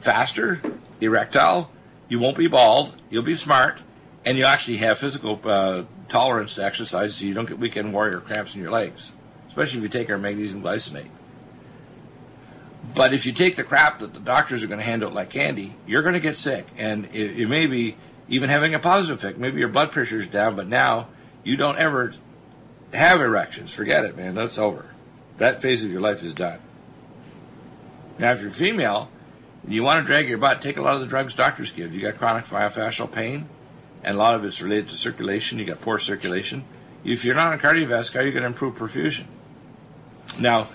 [0.00, 0.60] faster,
[1.00, 1.70] erectile,
[2.08, 3.78] you won't be bald, you'll be smart,
[4.24, 8.20] and you actually have physical uh, tolerance to exercise so you don't get weekend warrior
[8.20, 9.12] cramps in your legs,
[9.48, 11.08] especially if you take our magnesium glycinate.
[12.94, 15.30] But if you take the crap that the doctors are going to hand out like
[15.30, 16.66] candy, you're going to get sick.
[16.76, 17.96] And it, it may be
[18.28, 19.38] even having a positive effect.
[19.38, 21.08] Maybe your blood pressure is down, but now
[21.44, 22.14] you don't ever
[22.92, 23.74] have erections.
[23.74, 24.34] Forget it, man.
[24.34, 24.86] That's over.
[25.38, 26.58] That phase of your life is done.
[28.18, 29.08] Now, if you're female
[29.64, 31.94] and you want to drag your butt, take a lot of the drugs doctors give.
[31.94, 33.48] You got chronic myofascial pain,
[34.02, 35.58] and a lot of it's related to circulation.
[35.58, 36.64] You got poor circulation.
[37.04, 39.26] If you're not on cardiovascular, how are you going to improve perfusion?
[40.38, 40.68] Now,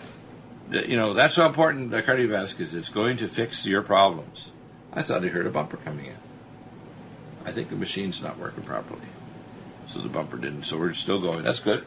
[0.72, 2.76] you know that's how important the cardiovascular is.
[2.76, 4.52] It's going to fix your problems.
[4.94, 6.16] I thought I heard a bumper coming in.
[7.46, 9.02] I think the machine's not working properly.
[9.88, 10.64] So the bumper didn't.
[10.64, 11.44] So we're still going.
[11.44, 11.86] That's good.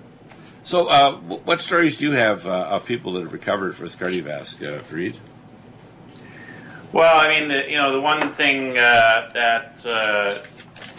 [0.66, 4.80] So, uh, what stories do you have uh, of people that have recovered with cardiovascular,
[4.80, 5.14] uh, Fareed?
[6.90, 10.38] Well, I mean, the, you know, the one thing uh, that uh,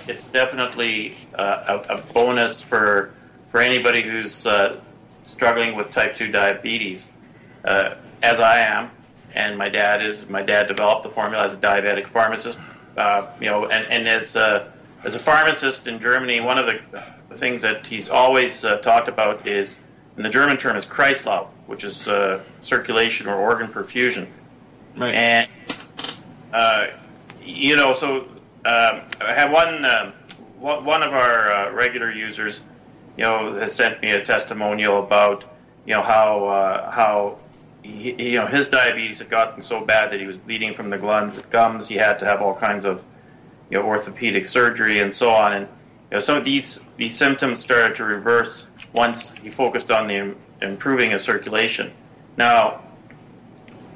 [0.07, 3.13] it's definitely uh, a, a, bonus for
[3.51, 4.47] for anybody who's
[5.25, 7.05] struggling with type two diabetes,
[7.65, 8.89] as I am,
[9.35, 10.29] and my dad is.
[10.29, 12.57] My dad developed the formula as a diabetic pharmacist
[13.41, 14.71] you know, and, and as a,
[15.03, 16.79] as a pharmacist in Germany, one of the,
[17.37, 19.77] the things that he's always uh, talked about is,
[20.17, 24.27] in the German term, is Kreislauf, which is uh, circulation or organ perfusion.
[24.95, 25.15] Right.
[25.15, 25.49] And
[26.53, 26.87] uh,
[27.41, 28.21] you know, so
[28.65, 30.13] um, I had one um,
[30.59, 32.61] one of our uh, regular users,
[33.15, 35.43] you know, has sent me a testimonial about
[35.85, 37.39] you know how uh, how
[37.83, 40.97] he, you know, his diabetes had gotten so bad that he was bleeding from the
[40.97, 41.39] gums.
[41.51, 41.87] Gums.
[41.87, 43.03] He had to have all kinds of,
[43.69, 45.53] you know, orthopedic surgery and so on.
[45.53, 45.67] And
[46.15, 51.13] know, some of these these symptoms started to reverse once he focused on the improving
[51.13, 51.91] of circulation.
[52.37, 52.81] Now,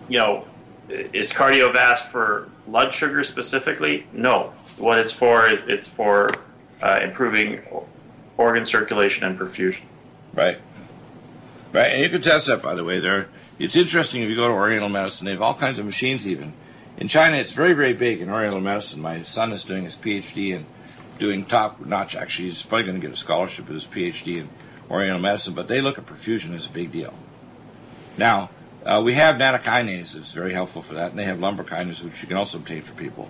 [0.09, 0.45] you know,
[0.89, 4.05] is cardiovascular for blood sugar specifically?
[4.13, 4.53] No.
[4.77, 6.29] What it's for is it's for
[6.83, 7.61] uh, improving
[8.37, 9.81] organ circulation and perfusion.
[10.33, 10.57] Right.
[11.71, 12.99] Right, and you can test that, by the way.
[12.99, 15.25] There, it's interesting if you go to Oriental Medicine.
[15.25, 16.27] They have all kinds of machines.
[16.27, 16.53] Even
[16.97, 19.01] in China, it's very, very big in Oriental Medicine.
[19.01, 20.65] My son is doing his PhD and
[21.21, 22.15] doing top notch.
[22.15, 24.49] Actually, he's probably going to get a scholarship with his PhD in
[24.89, 25.53] Oriental Medicine.
[25.53, 27.13] But they look at perfusion as a big deal.
[28.17, 28.49] Now,
[28.85, 32.27] uh, we have nattokinase that's very helpful for that, and they have lumbrokinase, which you
[32.27, 33.29] can also obtain for people.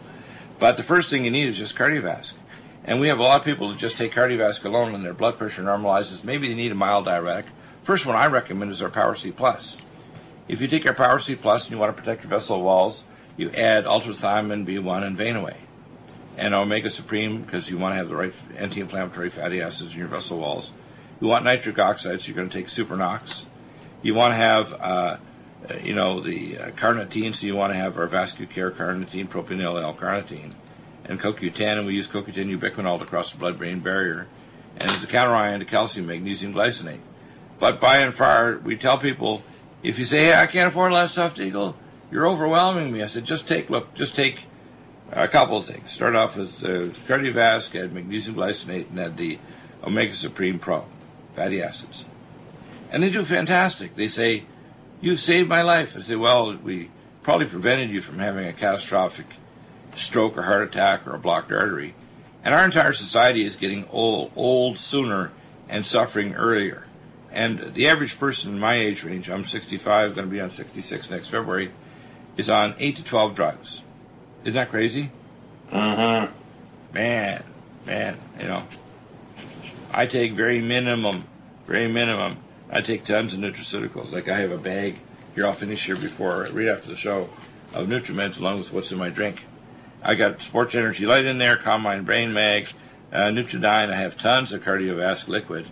[0.58, 2.38] But the first thing you need is just cardiovascular.
[2.84, 5.38] And we have a lot of people that just take KardioVasc alone and their blood
[5.38, 6.24] pressure normalizes.
[6.24, 7.46] Maybe they need a mild diuretic.
[7.84, 10.04] First one I recommend is our Power C Plus.
[10.48, 13.04] If you take our Power C Plus and you want to protect your vessel walls,
[13.38, 15.58] you add UltraThiamine B1 and Vein-Away.
[16.42, 20.08] And Omega Supreme because you want to have the right anti-inflammatory fatty acids in your
[20.08, 20.74] vessel walls.
[21.20, 23.46] You want nitric oxide, so you're going to take Supernox.
[24.02, 25.18] You want to have, uh,
[25.84, 30.56] you know, the uh, carnitine, so you want to have our Vascucare carnitine, propionyl L-carnitine,
[31.06, 34.28] and CoQ10, and we use CoQ10 ubiquinol to cross the blood-brain barrier,
[34.78, 37.02] and as a counterion to calcium magnesium glycinate.
[37.60, 39.44] But by and far, we tell people,
[39.84, 41.78] if you say, hey, I can't afford less soft eagle,
[42.10, 43.04] you're overwhelming me.
[43.04, 44.48] I said, just take, look, just take
[45.12, 45.92] a couple of things.
[45.92, 49.40] Start off with uh, the KardioVasc, add magnesium glycinate, and add the
[49.84, 50.86] Omega Supreme Pro
[51.36, 52.06] fatty acids.
[52.92, 53.96] And they do fantastic.
[53.96, 54.46] They say,
[55.00, 55.98] You've saved my life.
[55.98, 56.92] I say, Well, we
[57.24, 59.28] probably prevented you from having a catastrophic
[59.96, 61.94] stroke or heart attack or a blocked artery.
[62.44, 65.32] And our entire society is getting old, old sooner
[65.70, 66.84] and suffering earlier.
[67.32, 71.10] And the average person in my age range, I'm 65, going to be on 66
[71.10, 71.72] next February,
[72.36, 73.84] is on 8 to 12 drugs.
[74.44, 75.12] Isn't that crazy?
[75.72, 76.34] Mm-hmm.
[76.94, 77.44] Man,
[77.86, 78.64] man, you know.
[79.92, 81.26] I take very minimum,
[81.68, 82.38] very minimum.
[82.70, 84.12] I take tons of nutraceuticals.
[84.12, 84.98] Like I have a bag
[85.36, 87.30] here, I'll finish here before, right after the show,
[87.74, 89.46] of Nutrimeds along with what's in my drink.
[90.04, 92.64] I got Sports Energy Light in there, Combine Brain Mag,
[93.14, 93.92] uh, Nutridyne.
[93.92, 95.68] I have tons of cardiovascular liquid.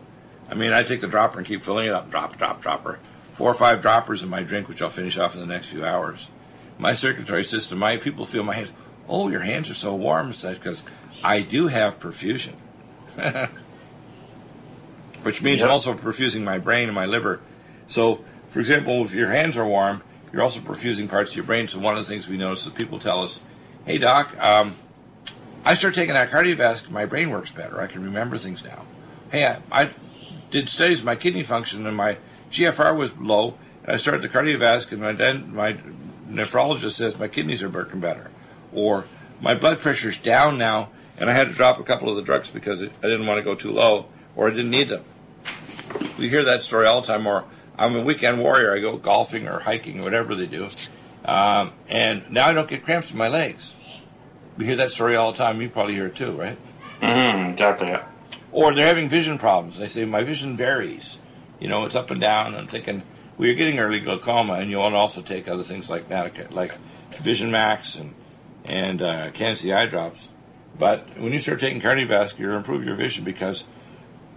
[0.49, 2.99] I mean, I take the dropper and keep filling it up, drop, drop, dropper.
[3.33, 5.85] Four or five droppers in my drink, which I'll finish off in the next few
[5.85, 6.27] hours.
[6.79, 8.71] My circulatory system, my people feel my hands.
[9.07, 10.83] Oh, your hands are so warm, because
[11.23, 12.53] I do have perfusion.
[15.23, 15.67] Which means Yep.
[15.67, 17.41] I'm also perfusing my brain and my liver.
[17.87, 21.67] So, for example, if your hands are warm, you're also perfusing parts of your brain.
[21.67, 23.43] So, one of the things we notice is people tell us,
[23.85, 24.75] hey, doc, um,
[25.65, 27.81] I start taking that cardiovascular, my brain works better.
[27.81, 28.85] I can remember things now.
[29.31, 29.89] Hey, I, I
[30.51, 32.17] did studies of my kidney function and my
[32.51, 35.77] GFR was low, and I started the cardiovascular, and my, den- my
[36.29, 38.29] nephrologist says my kidneys are working better.
[38.73, 39.05] Or
[39.41, 40.89] my blood pressure's down now,
[41.19, 43.43] and I had to drop a couple of the drugs because I didn't want to
[43.43, 45.03] go too low, or I didn't need them.
[46.17, 47.25] We hear that story all the time.
[47.25, 47.45] Or
[47.77, 48.73] I'm a weekend warrior.
[48.73, 50.67] I go golfing or hiking or whatever they do,
[51.25, 53.75] um, and now I don't get cramps in my legs.
[54.57, 55.61] We hear that story all the time.
[55.61, 56.57] You probably hear it too, right?
[57.01, 57.51] Mm-hmm.
[57.51, 57.97] Exactly.
[58.51, 59.77] Or they're having vision problems.
[59.77, 61.19] They say my vision varies.
[61.59, 62.55] You know, it's up and down.
[62.55, 63.03] I'm thinking
[63.39, 66.09] well, you're getting early glaucoma, and you want to also take other things like
[66.51, 66.77] like
[67.09, 68.13] Vision Max and
[68.65, 70.27] and uh, eye drops.
[70.77, 73.63] But when you start taking cardiovascular, improve your vision because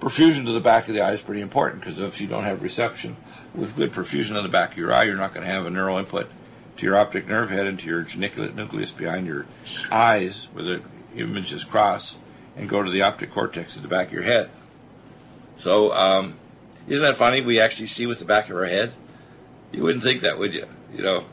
[0.01, 1.81] perfusion to the back of the eye is pretty important.
[1.81, 3.17] Because if you don't have reception
[3.57, 5.71] with good perfusion in the back of your eye, you're not going to have a
[5.71, 6.31] neural input
[6.77, 9.47] to your optic nerve head and to your geniculate nucleus behind your
[9.91, 10.83] eyes, where the
[11.17, 12.19] images cross
[12.57, 14.49] and go to the optic cortex at the back of your head.
[15.57, 16.35] So, um,
[16.89, 17.41] isn't that funny?
[17.41, 18.93] We actually see with the back of our head.
[19.73, 20.67] You wouldn't think that, would you?
[20.95, 21.25] You know,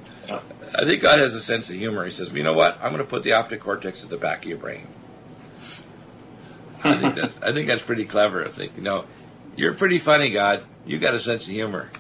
[0.76, 2.06] I think God has a sense of humor.
[2.06, 2.78] He says, "You know what?
[2.82, 4.88] I'm going to put the optic cortex at the back of your brain."
[6.84, 8.46] I think that I think that's pretty clever.
[8.46, 9.06] I think you know,
[9.58, 10.64] you're pretty funny, God.
[10.86, 11.92] You got a sense of humor.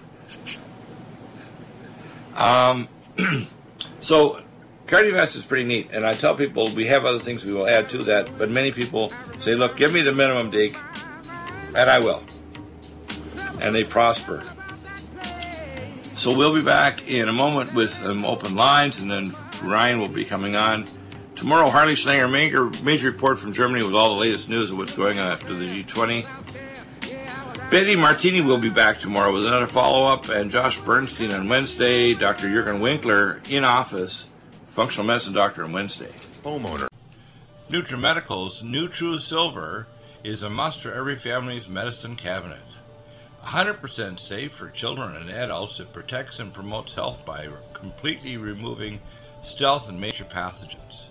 [2.35, 2.87] Um,
[3.99, 4.41] so
[4.87, 7.89] cardiovascular is pretty neat, and I tell people we have other things we will add
[7.89, 8.37] to that.
[8.37, 10.77] But many people say, "Look, give me the minimum, Deke,"
[11.75, 12.23] and I will,
[13.61, 14.43] and they prosper.
[16.15, 20.09] So we'll be back in a moment with some open lines, and then Ryan will
[20.09, 20.85] be coming on.
[21.35, 24.95] Tomorrow, Harley Schlanger, major, major report from Germany with all the latest news of what's
[24.95, 26.27] going on after the G20.
[27.71, 32.13] Betty Martini will be back tomorrow with another follow up, and Josh Bernstein on Wednesday,
[32.15, 32.49] Dr.
[32.49, 34.27] Jurgen Winkler in office,
[34.67, 36.11] functional medicine doctor on Wednesday.
[36.43, 36.89] Homeowner.
[37.69, 39.85] NutriMedical's NutriSilver
[40.23, 42.59] is a must for every family's medicine cabinet.
[43.49, 48.99] 100% safe for children and adults, it protects and promotes health by completely removing
[49.41, 51.07] stealth and major pathogens.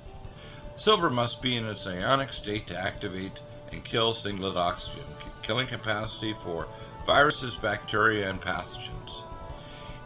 [0.76, 3.32] Silver must be in its ionic state to activate
[3.72, 5.02] and kill singlet oxygen,
[5.42, 6.68] killing capacity for
[7.04, 9.24] viruses, bacteria, and pathogens.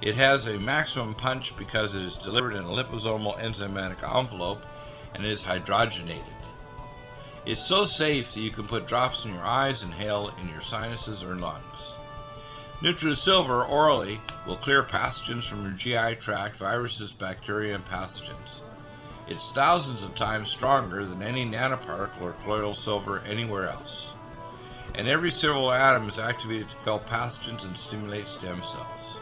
[0.01, 4.62] It has a maximum punch because it is delivered in a liposomal enzymatic envelope
[5.14, 6.25] and is hydrogenated.
[7.45, 11.23] It's so safe that you can put drops in your eyes inhale in your sinuses
[11.23, 11.91] or lungs.
[12.83, 18.61] NutriSilver orally will clear pathogens from your GI tract, viruses, bacteria, and pathogens.
[19.29, 24.11] It's thousands of times stronger than any nanoparticle or colloidal silver anywhere else.
[24.97, 29.18] And every silver atom is activated to kill pathogens and stimulate stem cells.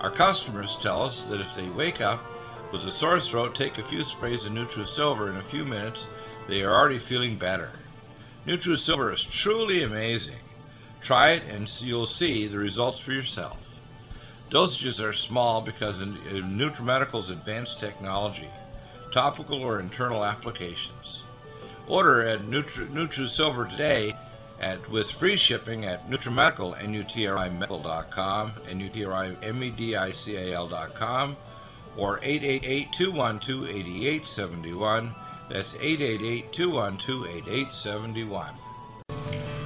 [0.00, 2.24] Our customers tell us that if they wake up
[2.70, 6.06] with a sore throat, take a few sprays of NutriSilver in a few minutes,
[6.46, 7.70] they are already feeling better.
[8.46, 10.36] NutriSilver is truly amazing.
[11.04, 13.58] Try it and you'll see the results for yourself.
[14.50, 18.48] Dosages are small because of NutriMedical's advanced technology,
[19.12, 21.22] topical or internal applications.
[21.86, 24.16] Order at Nutri- NutriSilver today
[24.60, 31.36] at with free shipping at NutriMedical, N-U-T-R-I-Medical.com, N-U-T-R-I-M-E-D-I-C-A-L.com,
[31.98, 35.14] or 888-212-8871.
[35.50, 38.54] That's 888-212-8871.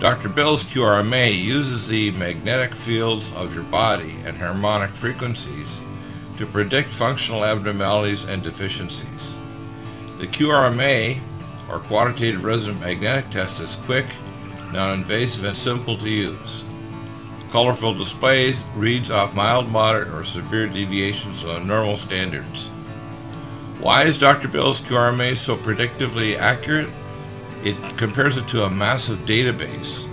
[0.00, 0.30] Dr.
[0.30, 5.82] Bill's QRMA uses the magnetic fields of your body and harmonic frequencies
[6.38, 9.34] to predict functional abnormalities and deficiencies.
[10.16, 11.20] The QRMA,
[11.68, 14.06] or Quantitative Resonant Magnetic Test, is quick,
[14.72, 16.64] non-invasive, and simple to use.
[17.50, 22.68] Colorful display reads off mild, moderate, or severe deviations from normal standards.
[23.80, 24.48] Why is Dr.
[24.48, 26.88] Bill's QRMA so predictively accurate?
[27.64, 30.08] It compares it to a massive database,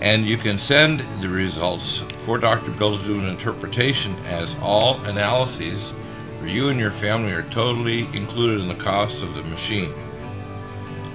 [0.00, 2.70] and you can send the results for Dr.
[2.72, 5.94] Bill to do an interpretation as all analyses
[6.38, 9.92] for you and your family are totally included in the cost of the machine.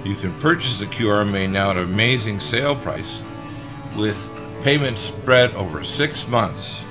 [0.04, 3.22] You can purchase the QRMA now at an amazing sale price
[3.96, 4.18] with
[4.62, 6.82] payments spread over six months.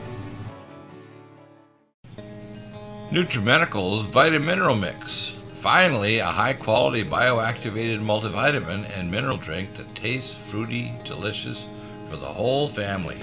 [3.10, 5.38] NutriMedical's Vitamineral Mix.
[5.54, 11.66] Finally, a high quality bioactivated multivitamin and mineral drink that tastes fruity, delicious
[12.08, 13.18] for the whole family.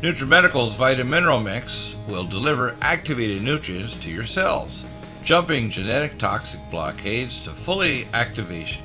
[0.00, 4.84] NutriMedical's Vitamineral Mix will deliver activated nutrients to your cells,
[5.22, 8.82] jumping genetic toxic blockades to fully activation.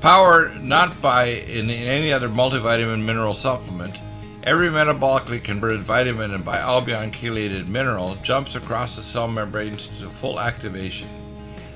[0.00, 3.96] Powered not by in any other multivitamin mineral supplement,
[4.44, 10.40] Every metabolically converted vitamin and bialbion chelated mineral jumps across the cell membranes to full
[10.40, 11.06] activation.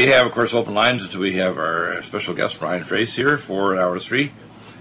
[0.00, 3.36] We have, of course, open lines until we have our special guest, Brian Frace, here
[3.36, 4.32] for hours three.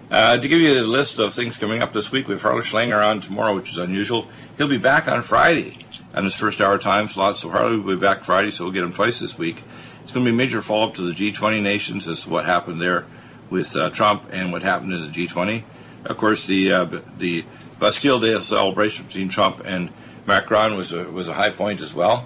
[0.10, 2.62] Uh, to give you a list of things coming up this week, we have Harley
[2.62, 4.30] Schlanger on tomorrow, which is unusual.
[4.58, 5.78] He'll be back on Friday
[6.14, 8.82] on his first hour time slot, so Harley will be back Friday, so we'll get
[8.82, 9.62] him twice this week.
[10.04, 12.46] It's going to be a major follow up to the G20 nations as to what
[12.46, 13.06] happened there
[13.50, 15.64] with uh, Trump and what happened in the G20.
[16.06, 17.44] Of course, the uh, the
[17.78, 19.90] Bastille Day celebration between Trump and
[20.26, 22.26] Macron was a, was a high point as well.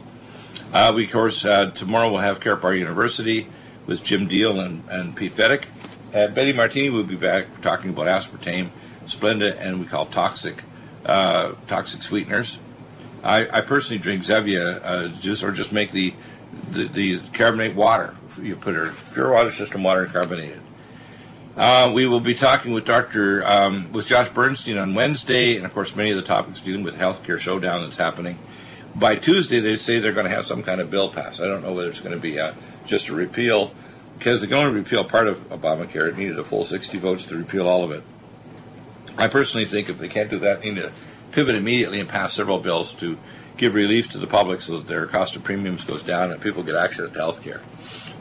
[0.73, 3.47] Uh, we, of course, uh, tomorrow we'll have Carpar University
[3.85, 5.65] with Jim Deal and, and Pete Fedek.
[6.11, 8.71] And Betty Martini will be back talking about aspartame,
[9.05, 10.63] Splenda, and we call toxic
[11.05, 12.57] uh, toxic sweeteners.
[13.23, 16.11] I, I personally drink Zevia uh, juice or just make the,
[16.71, 18.15] the, the carbonate water.
[18.41, 20.61] You put it pure water system water and carbonated.
[21.55, 23.45] Uh, we will be talking with Dr.
[23.45, 26.95] Um, with Josh Bernstein on Wednesday, and of course, many of the topics dealing with
[26.95, 28.39] healthcare showdown that's happening.
[28.95, 31.41] By Tuesday, they say they're going to have some kind of bill passed.
[31.41, 32.53] I don't know whether it's going to be uh,
[32.85, 33.73] just a repeal,
[34.19, 36.09] because they're going to repeal part of Obamacare.
[36.09, 38.03] It needed a full 60 votes to repeal all of it.
[39.17, 40.91] I personally think if they can't do that, they need to
[41.31, 43.17] pivot immediately and pass several bills to
[43.57, 46.63] give relief to the public so that their cost of premiums goes down and people
[46.63, 47.61] get access to health care.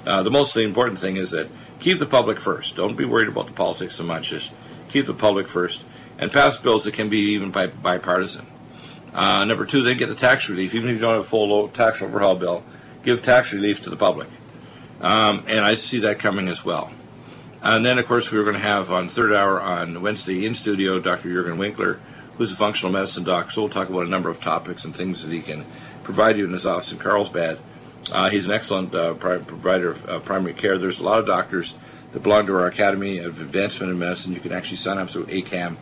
[0.06, 1.48] Uh, the most important thing is that
[1.80, 2.76] keep the public first.
[2.76, 4.30] Don't be worried about the politics so much.
[4.30, 4.50] Just
[4.88, 5.84] keep the public first
[6.18, 8.46] and pass bills that can be even bi- bipartisan.
[9.14, 10.74] Uh, number two, then get the tax relief.
[10.74, 12.64] Even if you don't have a full tax overhaul bill,
[13.04, 14.28] give tax relief to the public.
[15.00, 16.92] Um, and I see that coming as well.
[17.62, 20.54] And then, of course, we were going to have on third hour on Wednesday in
[20.54, 21.32] studio Dr.
[21.32, 22.00] Jurgen Winkler,
[22.36, 23.50] who's a functional medicine doc.
[23.50, 25.66] So we'll talk about a number of topics and things that he can
[26.02, 27.58] provide you in his office in Carlsbad.
[28.10, 30.76] Uh, he's an excellent uh, provider of uh, primary care.
[30.76, 31.74] There's a lot of doctors
[32.12, 34.32] that belong to our Academy of Advancement in Medicine.
[34.32, 35.76] You can actually sign up through ACAM,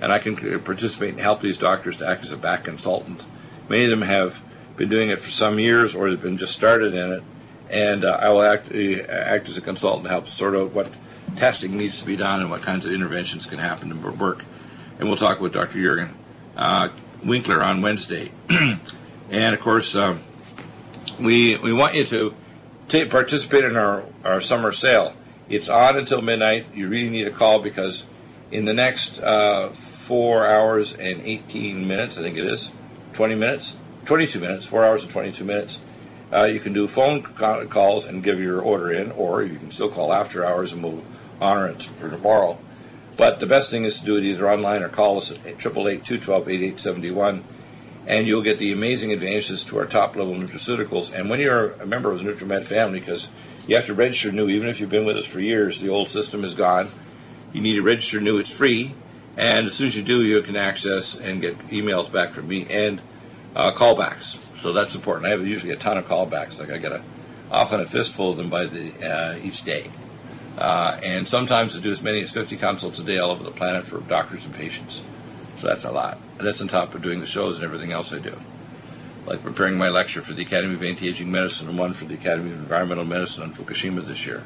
[0.00, 3.24] and I can participate and help these doctors to act as a back consultant.
[3.68, 4.42] Many of them have
[4.76, 7.22] been doing it for some years or have been just started in it,
[7.70, 10.92] and uh, I will act, uh, act as a consultant to help sort out what
[11.36, 14.44] testing needs to be done and what kinds of interventions can happen to work.
[14.98, 15.80] And we'll talk with Dr.
[15.80, 16.14] Jurgen
[16.56, 16.88] uh,
[17.24, 18.30] Winkler on Wednesday.
[19.30, 20.22] and of course, um,
[21.18, 22.34] we we want you to
[22.88, 25.14] take, participate in our, our summer sale.
[25.48, 26.66] It's on until midnight.
[26.74, 28.06] You really need a call because
[28.50, 32.70] in the next uh, four hours and 18 minutes, I think it is,
[33.14, 35.80] 20 minutes, 22 minutes, four hours and 22 minutes,
[36.32, 39.88] uh, you can do phone calls and give your order in, or you can still
[39.88, 41.04] call after hours and we'll
[41.40, 42.58] honor it for tomorrow.
[43.16, 46.04] But the best thing is to do it either online or call us at 888
[46.04, 47.44] 212 8871
[48.06, 51.12] and you'll get the amazing advantages to our top level nutraceuticals.
[51.12, 53.28] And when you're a member of the NutriMed family, because
[53.66, 56.08] you have to register new, even if you've been with us for years, the old
[56.08, 56.88] system is gone.
[57.56, 58.94] You need to register new, it's free.
[59.38, 62.66] And as soon as you do, you can access and get emails back from me
[62.68, 63.00] and
[63.54, 64.36] uh, callbacks.
[64.60, 65.26] So that's important.
[65.26, 66.58] I have usually a ton of callbacks.
[66.58, 67.02] Like I get a,
[67.50, 69.90] often a fistful of them by the uh, each day.
[70.58, 73.50] Uh, and sometimes I do as many as 50 consults a day all over the
[73.50, 75.00] planet for doctors and patients.
[75.58, 76.18] So that's a lot.
[76.36, 78.38] And that's on top of doing the shows and everything else I do.
[79.24, 82.52] Like preparing my lecture for the Academy of Anti-Aging Medicine and one for the Academy
[82.52, 84.44] of Environmental Medicine on Fukushima this year.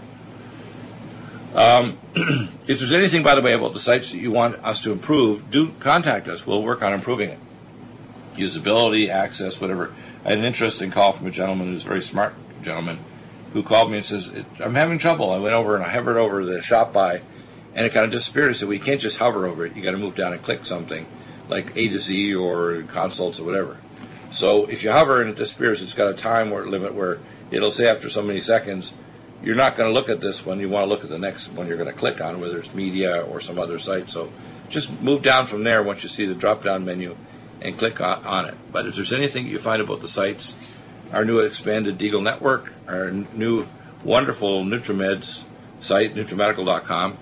[1.54, 4.92] Um, if there's anything, by the way, about the sites that you want us to
[4.92, 6.46] improve, do contact us.
[6.46, 7.38] We'll work on improving it.
[8.36, 9.92] Usability, access, whatever.
[10.24, 12.98] I had an interesting call from a gentleman who's a very smart gentleman
[13.52, 15.30] who called me and says, I'm having trouble.
[15.30, 17.22] I went over and I hovered over the shop by
[17.74, 18.50] and it kind of disappeared.
[18.50, 19.74] I said, well, you can't just hover over it.
[19.74, 21.06] You got to move down and click something
[21.48, 23.78] like A to Z or consults or whatever.
[24.30, 27.18] So if you hover and it disappears, it's got a time limit where
[27.50, 28.94] it'll say after so many seconds,
[29.42, 30.60] you're not going to look at this one.
[30.60, 32.74] You want to look at the next one you're going to click on, whether it's
[32.74, 34.10] media or some other site.
[34.10, 34.30] So
[34.68, 37.16] just move down from there once you see the drop down menu
[37.62, 38.54] and click on, it.
[38.72, 40.54] But if there's anything you find about the sites,
[41.12, 43.66] our new expanded Deagle network, our new
[44.04, 45.44] wonderful NutriMeds
[45.80, 47.18] site, NutriMedical.com,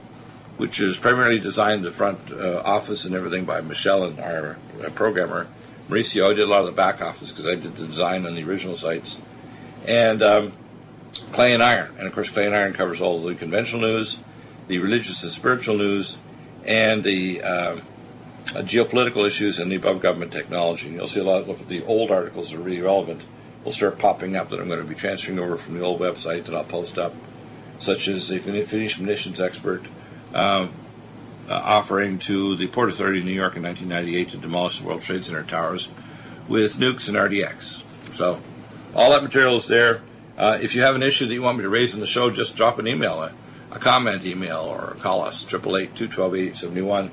[0.57, 4.91] which is primarily designed the front uh, office and everything by Michelle and our uh,
[4.91, 5.49] programmer.
[5.89, 8.35] Mauricio, I did a lot of the back office because I did the design on
[8.35, 9.19] the original sites.
[9.87, 10.53] And um,
[11.33, 11.95] Clay and Iron.
[11.99, 14.21] And of course, Clay and Iron covers all the conventional news,
[14.67, 16.19] the religious and spiritual news,
[16.65, 17.81] and the uh,
[18.47, 20.87] geopolitical issues and the above government technology.
[20.87, 23.23] And you'll see a lot of the old articles that are really relevant
[23.65, 26.47] will start popping up that I'm going to be transferring over from the old website
[26.47, 27.15] that I'll post up,
[27.79, 29.85] such as the Finnish munitions expert
[30.35, 30.73] um,
[31.49, 35.03] uh, offering to the Port Authority of New York in 1998 to demolish the World
[35.03, 35.89] Trade Center towers
[36.47, 37.83] with nukes and RDX.
[38.13, 38.41] So
[38.95, 40.03] all that material is there.
[40.39, 42.31] Uh, if you have an issue that you want me to raise in the show,
[42.31, 43.35] just drop an email, a,
[43.71, 47.11] a comment email, or call us, 888-212-8871.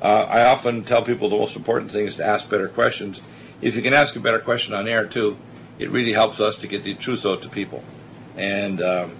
[0.00, 3.20] Uh, I often tell people the most important thing is to ask better questions.
[3.60, 5.36] If you can ask a better question on air, too,
[5.78, 7.82] it really helps us to get the truth out to people.
[8.36, 9.18] And um,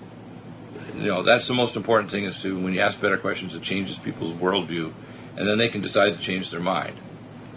[0.99, 3.63] you know that's the most important thing is to when you ask better questions it
[3.63, 4.93] changes people's worldview
[5.37, 6.97] and then they can decide to change their mind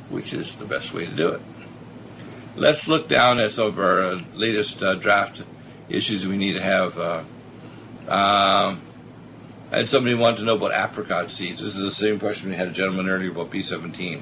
[0.10, 1.42] which is the best way to do it
[2.56, 5.44] let's look down at some of our uh, latest uh, draft
[5.94, 7.24] issues we need to have uh,
[8.08, 8.82] um,
[9.72, 11.62] I had somebody want to know about apricot seeds.
[11.62, 14.22] This is the same question we had a gentleman earlier about B17.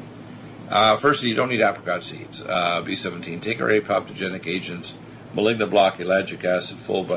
[0.69, 2.43] Uh, firstly, you don't need apricot seeds.
[2.43, 3.41] Uh, B17.
[3.41, 4.93] Take our apoptogenic agents,
[5.33, 7.11] malignant block, ellagic acid, full,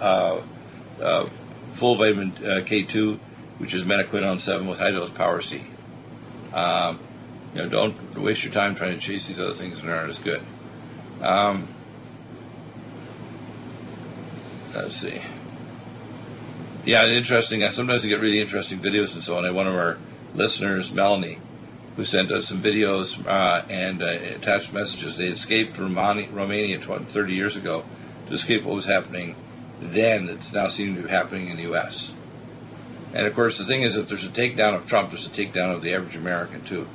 [0.00, 0.40] uh,
[1.00, 1.28] uh,
[1.72, 3.18] full vitamin uh, K2,
[3.58, 5.64] which is menaquinone 7 with high dose power C.
[6.54, 7.00] Um,
[7.52, 10.20] You know, don't waste your time trying to chase these other things that aren't as
[10.20, 10.42] good.
[11.20, 11.66] Um,
[14.82, 15.20] let's see.
[16.84, 17.64] Yeah, interesting.
[17.64, 19.54] I sometimes I get really interesting videos and so on.
[19.54, 19.98] One of our
[20.34, 21.38] listeners, Melanie,
[21.96, 25.16] who sent us some videos uh, and uh, attached messages.
[25.16, 27.84] They escaped Romania, Romania 20, 30 years ago
[28.28, 29.34] to escape what was happening
[29.80, 30.28] then.
[30.28, 32.12] It's now seems to be happening in the U.S.
[33.12, 35.74] And of course, the thing is, if there's a takedown of Trump, there's a takedown
[35.74, 36.86] of the average American too.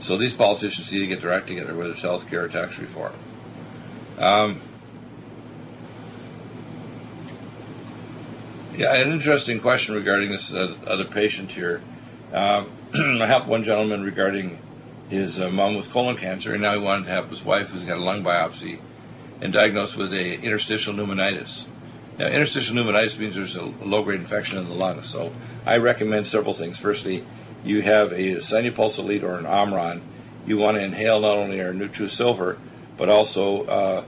[0.00, 2.78] So these politicians need to get their act together, whether it's health care or tax
[2.78, 3.14] reform.
[4.18, 4.60] Um,
[8.78, 11.82] yeah, an interesting question regarding this uh, other patient here.
[12.32, 14.60] Um, I helped one gentleman regarding
[15.08, 17.82] his uh, mom with colon cancer, and now he wanted to have his wife, who's
[17.82, 18.78] got a lung biopsy,
[19.40, 21.66] and diagnosed with a interstitial pneumonitis.
[22.20, 25.08] Now, interstitial pneumonitis means there's a low-grade infection in the lungs.
[25.08, 25.32] So
[25.66, 26.78] I recommend several things.
[26.78, 27.24] Firstly,
[27.64, 30.02] you have a Sinupulse Elite or an Omron.
[30.46, 32.58] You want to inhale not only our NutriSilver,
[32.96, 34.04] but also uh,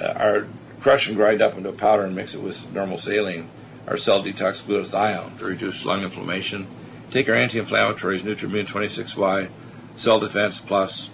[0.00, 0.46] our
[0.80, 3.50] crush and grind up into a powder and mix it with normal saline,
[3.88, 6.68] our cell detox glutathione to reduce lung inflammation
[7.10, 9.48] Take our anti-inflammatories, Nutrimune 26Y,
[9.96, 11.08] Cell Defense Plus,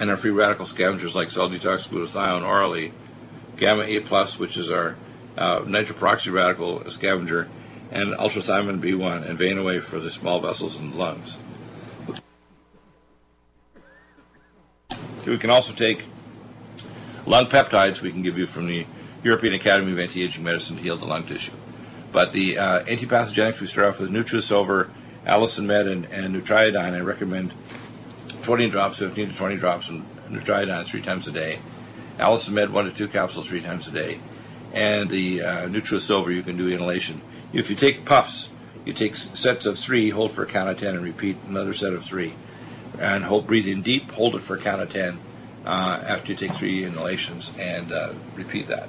[0.00, 2.92] and our free radical scavengers like Cell Detox Glutathione orally,
[3.56, 4.96] Gamma 8 Plus, which is our
[5.38, 7.48] uh, nitroperoxy radical scavenger,
[7.92, 11.38] and UltraThiamine B1 and vein away for the small vessels in the lungs.
[15.24, 16.04] We can also take
[17.24, 18.84] lung peptides we can give you from the
[19.22, 21.52] European Academy of Anti-Aging Medicine to heal the lung tissue.
[22.14, 24.88] But the uh, antipathogenics we start off with NutriSilver
[25.26, 27.52] Allicin Med and, and Nutriodine, I recommend
[28.42, 29.96] 20 drops, 15 to 20 drops of
[30.30, 31.58] Nutriodine three times a day.
[32.20, 34.20] Allicin Med, one to two capsules three times a day.
[34.72, 37.20] And the uh, NutriSilver, you can do inhalation.
[37.52, 38.48] If you take puffs,
[38.84, 41.94] you take sets of three, hold for a count of 10, and repeat another set
[41.94, 42.34] of three.
[42.96, 45.18] And hold, breathe in deep, hold it for a count of 10
[45.66, 45.68] uh,
[46.06, 48.88] after you take three inhalations, and uh, repeat that.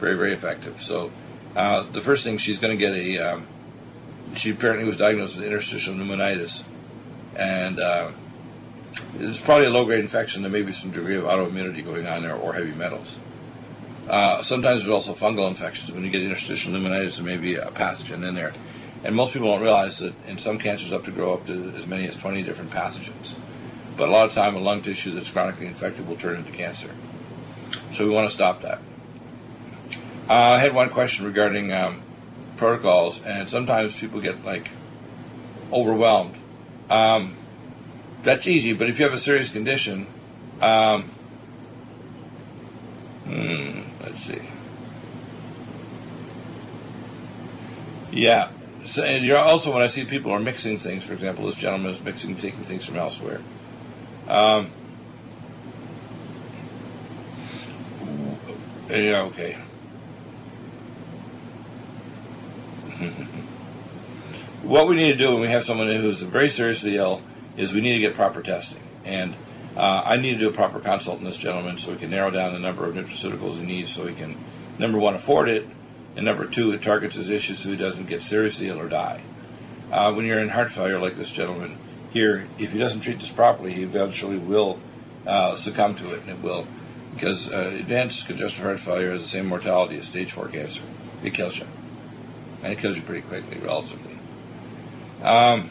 [0.00, 0.82] Very, very effective.
[0.82, 1.10] So,
[1.56, 3.46] uh, the first thing she's going to get a um,
[4.36, 6.64] she apparently was diagnosed with interstitial pneumonitis,
[7.36, 8.10] and uh,
[9.18, 10.42] it's probably a low-grade infection.
[10.42, 13.18] There may be some degree of autoimmunity going on there, or heavy metals.
[14.08, 15.90] Uh, sometimes there's also fungal infections.
[15.90, 18.52] When you get interstitial pneumonitis, there may be a pathogen in there.
[19.02, 21.86] And most people don't realize that in some cancers, up to grow up to as
[21.86, 23.34] many as 20 different pathogens.
[23.96, 26.90] But a lot of time, a lung tissue that's chronically infected will turn into cancer.
[27.92, 28.80] So we want to stop that.
[30.28, 32.00] Uh, I had one question regarding um,
[32.56, 34.70] protocols, and sometimes people get like
[35.72, 36.34] overwhelmed.
[36.88, 37.36] Um,
[38.22, 40.06] that's easy, but if you have a serious condition,
[40.62, 41.10] um,
[43.24, 44.40] hmm, let's see.
[48.10, 48.50] Yeah.
[48.86, 51.92] So, and you're also when I see people are mixing things, for example, this gentleman
[51.92, 53.40] is mixing, taking things from elsewhere.
[54.28, 54.70] Um,
[58.88, 59.56] yeah, okay.
[64.62, 67.22] what we need to do when we have someone who's very seriously ill
[67.56, 68.80] is we need to get proper testing.
[69.04, 69.34] And
[69.76, 72.30] uh, I need to do a proper consult on this gentleman so we can narrow
[72.30, 74.36] down the number of nutraceuticals he needs so he can,
[74.78, 75.66] number one, afford it,
[76.16, 79.22] and number two, it targets his issues so he doesn't get seriously ill or die.
[79.90, 81.78] Uh, when you're in heart failure like this gentleman
[82.10, 84.78] here, if he doesn't treat this properly, he eventually will
[85.26, 86.66] uh, succumb to it, and it will,
[87.14, 90.82] because uh, advanced congestive heart failure has the same mortality as stage 4 cancer.
[91.24, 91.66] It kills you
[92.64, 94.18] and it kills you pretty quickly, relatively.
[95.22, 95.70] Um,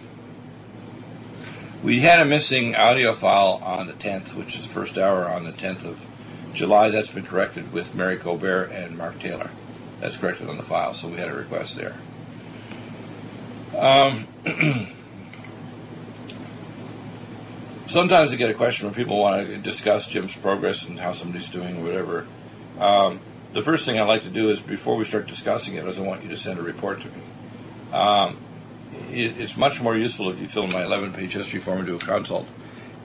[1.83, 5.43] we had a missing audio file on the 10th, which is the first hour on
[5.43, 6.05] the 10th of
[6.53, 6.91] July.
[6.91, 9.49] That's been corrected with Mary Colbert and Mark Taylor.
[9.99, 11.95] That's corrected on the file, so we had a request there.
[13.75, 14.27] Um,
[17.87, 21.49] sometimes I get a question when people want to discuss Jim's progress and how somebody's
[21.49, 22.27] doing or whatever.
[22.79, 23.19] Um,
[23.53, 26.03] the first thing I'd like to do is before we start discussing it, is I
[26.03, 27.93] want you to send a report to me.
[27.93, 28.37] Um,
[29.11, 31.95] it, it's much more useful if you fill in my 11-page history form and do
[31.95, 32.47] a consult.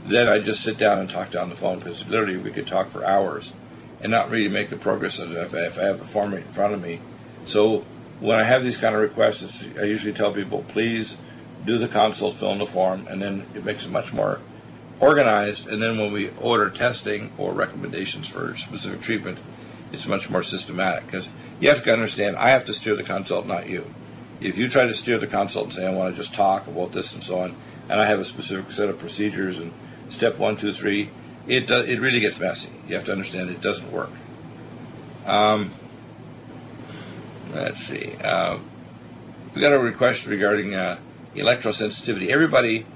[0.07, 2.91] Then I just sit down and talk down the phone because literally we could talk
[2.91, 3.53] for hours
[4.01, 6.81] and not really make the progress if, if I have the form in front of
[6.81, 7.01] me.
[7.45, 7.85] So
[8.21, 11.19] when I have these kind of requests, I usually tell people, please
[11.67, 14.41] do the consult, fill in the form, and then it makes it much more
[15.01, 15.67] organized.
[15.67, 19.39] And then when we order testing or recommendations for specific treatment,
[19.93, 21.29] it's much more systematic because
[21.61, 23.93] you have to understand I have to steer the consult, not you.
[24.41, 26.93] If you try to steer the consult and say I want to just talk about
[26.93, 27.57] this and so on,
[27.89, 29.73] and I have a specific set of procedures and
[30.11, 31.11] step one, two, three,
[31.47, 32.71] it does, it really gets messy.
[32.87, 34.11] You have to understand it doesn't work.
[35.27, 35.71] Um,
[37.53, 38.15] let's see.
[38.23, 38.59] Uh,
[39.55, 40.99] we got a request regarding uh,
[41.35, 42.29] electrosensitivity.
[42.29, 42.87] Everybody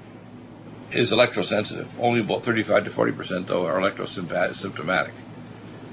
[0.91, 1.87] is electrosensitive.
[1.99, 5.11] Only about 35 to 40 percent, though, are electrosymptomatic.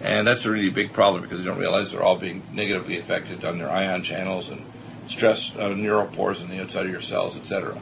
[0.03, 3.45] And that's a really big problem because you don't realize they're all being negatively affected
[3.45, 4.65] on their ion channels and
[5.07, 7.79] stress uh, neuropores on the outside of your cells, etc.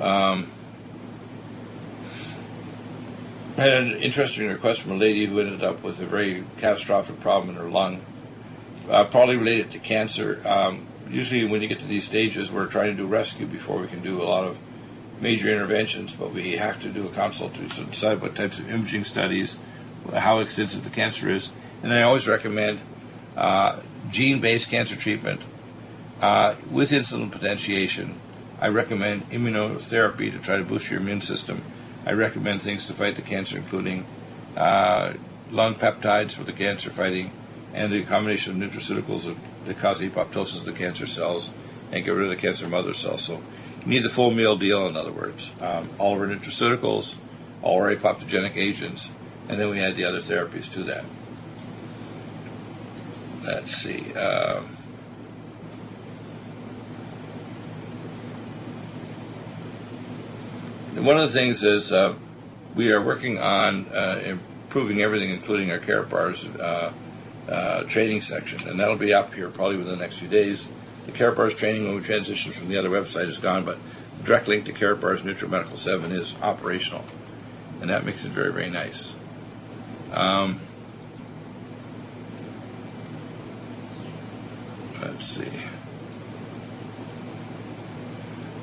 [0.00, 0.50] Um,
[3.58, 7.20] I had an interesting request from a lady who ended up with a very catastrophic
[7.20, 8.00] problem in her lung,
[8.88, 10.40] uh, probably related to cancer.
[10.46, 13.88] Um, usually, when you get to these stages, we're trying to do rescue before we
[13.88, 14.56] can do a lot of
[15.20, 19.02] major interventions, but we have to do a consult to decide what types of imaging
[19.04, 19.56] studies
[20.14, 21.50] how extensive the cancer is.
[21.82, 22.80] And I always recommend
[23.36, 23.80] uh,
[24.10, 25.42] gene based cancer treatment
[26.20, 28.20] uh, with insulin potentiation.
[28.60, 31.62] I recommend immunotherapy to try to boost your immune system.
[32.04, 34.06] I recommend things to fight the cancer, including
[34.56, 35.14] uh,
[35.50, 37.30] lung peptides for the cancer fighting
[37.72, 39.36] and the combination of nutraceuticals
[39.66, 41.50] that cause apoptosis of the cancer cells
[41.92, 43.22] and get rid of the cancer mother cells.
[43.22, 43.42] So
[43.80, 45.52] you need the full meal deal, in other words.
[45.60, 47.16] Um, all of our nutraceuticals,
[47.62, 49.10] all our apoptogenic agents,
[49.48, 51.04] and then we add the other therapies to that.
[53.42, 54.12] Let's see.
[54.14, 54.60] Uh,
[60.96, 62.14] one of the things is uh,
[62.74, 66.92] we are working on uh, improving everything, including our Karatbars uh,
[67.50, 70.68] uh, training section, and that'll be up here probably within the next few days.
[71.06, 73.78] The Karatbars training, when we transition from the other website, is gone, but
[74.18, 77.04] the direct link to Karatbars Medical 7 is operational,
[77.80, 79.14] and that makes it very, very nice.
[80.12, 80.60] Um,
[85.00, 85.50] let's see.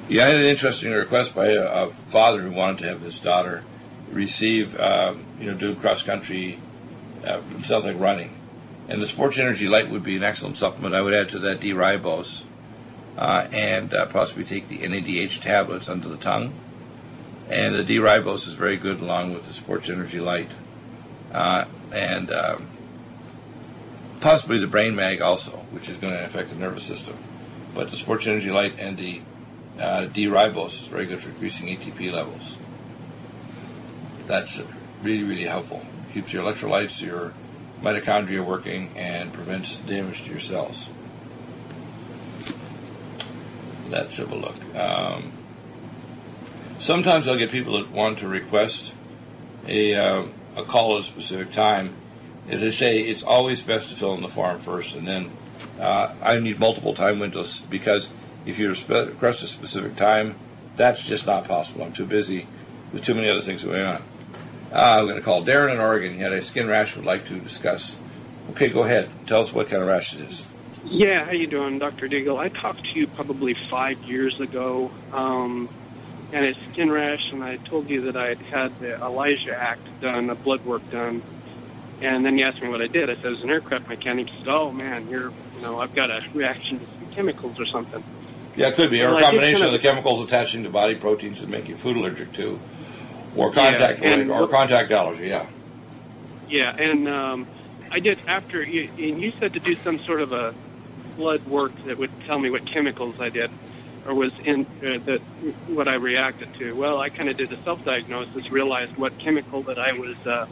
[0.08, 3.20] Yeah, I had an interesting request by a, a father who wanted to have his
[3.20, 3.64] daughter
[4.12, 6.60] receive, um, you know, do cross country.
[7.26, 8.38] Uh, sounds like running,
[8.88, 10.94] and the Sports Energy Light would be an excellent supplement.
[10.94, 12.44] I would add to that D-ribose,
[13.18, 16.54] uh, and uh, possibly take the NADH tablets under the tongue.
[17.50, 20.50] And the D-ribose is very good along with the Sports Energy Light
[21.36, 22.68] uh, and um,
[24.22, 27.18] possibly the brain mag also, which is going to affect the nervous system.
[27.74, 29.22] But the Sports Energy Light and the
[29.78, 32.58] uh, D-ribose is very good for increasing ATP levels.
[34.28, 34.62] That's
[35.04, 35.86] really, really helpful.
[36.14, 37.34] Keeps your electrolytes, your
[37.82, 40.88] mitochondria working, and prevents damage to your cells.
[43.90, 44.56] Let's have a look.
[44.74, 45.34] Um,
[46.80, 48.94] sometimes I'll get people that want to request
[49.68, 51.96] a uh, a call at a specific time,
[52.48, 55.32] as I say, it's always best to fill in the form first, and then
[55.80, 58.12] uh, I need multiple time windows because
[58.46, 60.36] if you request a specific time,
[60.76, 61.84] that's just not possible.
[61.84, 62.48] I'm too busy
[62.94, 64.02] with too many other things going on.
[64.72, 66.14] Uh, I'm going to call Darren in Oregon.
[66.14, 67.98] He had a skin rash would like to discuss.
[68.52, 69.10] Okay, go ahead.
[69.26, 70.44] Tell us what kind of rash it is.
[70.84, 72.08] Yeah, how you doing, Dr.
[72.08, 72.38] Deagle?
[72.38, 74.92] I talked to you probably five years ago.
[75.12, 75.70] Um,
[76.36, 80.02] and it's skin rash, and I told you that I had had the ELISA Act
[80.02, 81.24] done, the blood work done.
[82.02, 83.10] And then you asked me what I did.
[83.10, 86.12] I said, as an aircraft mechanic, you said, oh, man, you're, you know, I've got
[86.12, 88.04] a reaction to some chemicals or something.
[88.58, 89.02] Yeah, it could be.
[89.02, 91.70] Or well, a combination kind of, of, the chemicals attaching to body proteins that make
[91.70, 92.60] you food allergic to,
[93.34, 95.46] or contact yeah, and, or contact allergy, yeah.
[96.50, 97.48] Yeah, and um,
[97.90, 100.54] I did after, you, and you said to do some sort of a
[101.16, 103.50] blood work that would tell me what chemicals I did
[104.06, 105.22] or was in uh, that
[105.68, 106.74] what I reacted to.
[106.74, 110.46] Well, I kind of did a self-diagnosis, realized what chemical that I was, uh,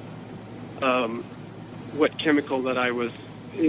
[0.82, 1.26] um,
[1.92, 3.12] what chemical that I was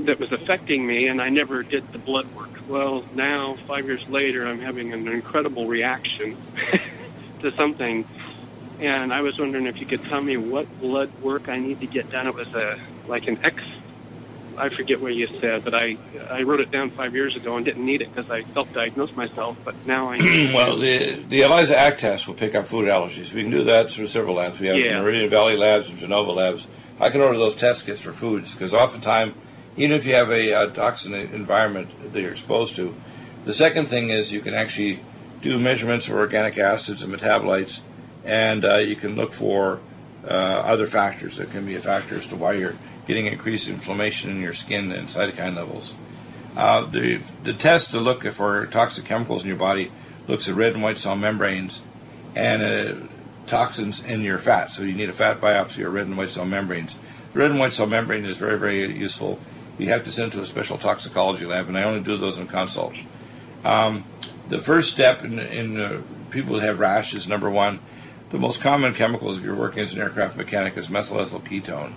[0.06, 2.50] that was affecting me, and I never did the blood work.
[2.66, 6.38] Well, now five years later, I'm having an incredible reaction
[7.40, 8.06] to something,
[8.80, 11.86] and I was wondering if you could tell me what blood work I need to
[11.86, 12.26] get done.
[12.26, 12.76] It was a
[13.06, 13.62] like an X
[14.56, 15.96] I forget what you said, but I
[16.30, 19.56] I wrote it down five years ago and didn't need it because I self-diagnosed myself.
[19.64, 20.18] But now I
[20.54, 23.32] well, the the ELISA Act test will pick up food allergies.
[23.32, 24.58] We can do that through several labs.
[24.58, 25.00] We have yeah.
[25.00, 26.66] Meridian Valley Labs and Genova Labs.
[27.00, 29.34] I can order those test kits for foods because oftentimes,
[29.76, 32.94] even if you have a, a toxin environment that you're exposed to,
[33.44, 35.00] the second thing is you can actually
[35.42, 37.80] do measurements of organic acids and metabolites,
[38.24, 39.80] and uh, you can look for
[40.26, 42.76] uh, other factors that can be a factor as to why you're
[43.06, 45.94] getting increased inflammation in your skin and cytokine levels.
[46.56, 49.90] Uh, the, the test to look for toxic chemicals in your body
[50.28, 51.82] looks at red and white cell membranes
[52.34, 52.94] and uh,
[53.46, 54.70] toxins in your fat.
[54.70, 56.96] So you need a fat biopsy or red and white cell membranes.
[57.32, 59.38] The red and white cell membrane is very, very useful.
[59.78, 62.38] You have to send it to a special toxicology lab, and I only do those
[62.38, 62.94] in consult.
[63.64, 64.04] Um,
[64.48, 67.80] the first step in, in uh, people that have rash is number one,
[68.30, 71.94] the most common chemicals if you're working as an aircraft mechanic is methyl ethyl ketone,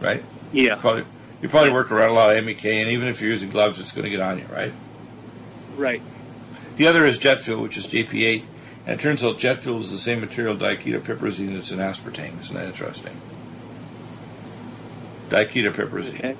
[0.00, 0.24] right?
[0.52, 0.76] Yeah.
[0.76, 1.04] Probably,
[1.42, 3.92] you probably work around a lot of MEK, and even if you're using gloves, it's
[3.92, 4.72] going to get on you, right?
[5.76, 6.02] Right.
[6.76, 8.44] The other is jet fuel, which is JP8,
[8.86, 12.40] And it turns out jet fuel is the same material, diketopiperazine, that's in aspartame.
[12.40, 13.20] Isn't that interesting?
[15.28, 16.18] Diketopiperazine.
[16.18, 16.36] Okay.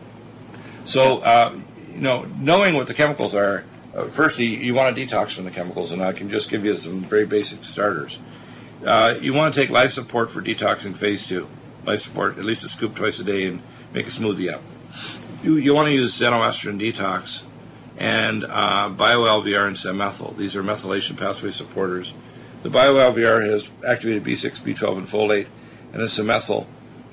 [0.84, 1.58] So, uh,
[1.92, 5.50] you know, knowing what the chemicals are, uh, firstly, you want to detox from the
[5.50, 8.18] chemicals, and I can just give you some very basic starters.
[8.84, 11.48] Uh, you want to take life support for detoxing phase two.
[11.84, 13.62] Life support, at least a scoop twice a day, and
[13.92, 14.62] make a smoothie up.
[15.42, 17.44] You, you want to use xenoestrogen detox
[17.96, 20.36] and uh, bio-LVR and semethyl.
[20.36, 22.12] These are methylation pathway supporters.
[22.62, 25.46] The bio-LVR has activated B6, B12, and folate,
[25.92, 26.66] and the semethyl.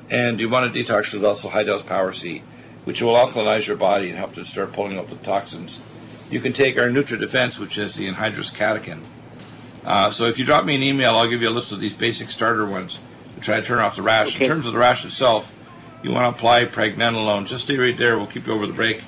[0.09, 2.43] And you want to detox with also high dose Power C,
[2.83, 5.81] which will alkalinize your body and help to start pulling out the toxins.
[6.29, 9.01] You can take our Nutra Defense, which is the anhydrous catechin.
[9.83, 11.93] Uh, so if you drop me an email, I'll give you a list of these
[11.93, 12.99] basic starter ones
[13.35, 14.35] to try to turn off the rash.
[14.35, 14.45] Okay.
[14.45, 15.53] In terms of the rash itself,
[16.03, 17.45] you want to apply pregnenolone.
[17.47, 18.17] Just stay right there.
[18.17, 19.01] We'll keep you over the break.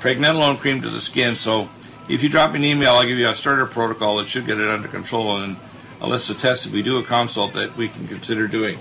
[0.00, 1.34] Pregnenolone cream to the skin.
[1.36, 1.68] So
[2.08, 4.58] if you drop me an email, I'll give you a starter protocol that should get
[4.58, 5.56] it under control and
[6.00, 8.78] a list of tests if we do a consult that we can consider doing.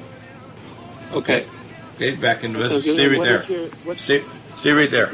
[1.11, 1.45] Okay.
[1.95, 2.85] Okay, back into business.
[2.95, 3.43] Stay right there.
[3.57, 4.23] your- Stay,
[4.55, 5.13] stay right there.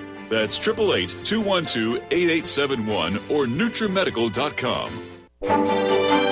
[0.31, 6.30] That's 888-212-8871 or NutriMedical.com.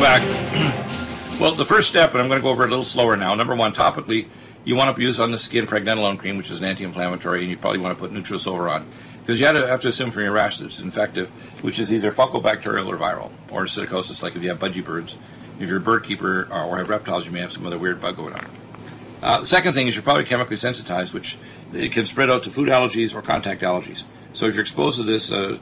[0.00, 3.34] So the first step, and I'm going to go over it a little slower now.
[3.34, 4.28] Number one, topically,
[4.64, 7.58] you want to use on the skin pregnenolone cream, which is an anti-inflammatory, and you
[7.58, 8.90] probably want to put Nutrisilver on
[9.20, 11.28] because you have to, assume from your rash that it's infective,
[11.60, 15.18] which is either fungal, bacterial, or viral, or psittacosis, like if you have budgie birds.
[15.60, 18.00] If you're a bird keeper uh, or have reptiles, you may have some other weird
[18.00, 18.50] bug going on.
[19.22, 21.36] Uh, the second thing is you're probably chemically sensitized, which
[21.74, 24.04] it can spread out to food allergies or contact allergies.
[24.32, 25.58] So if you're exposed to this uh,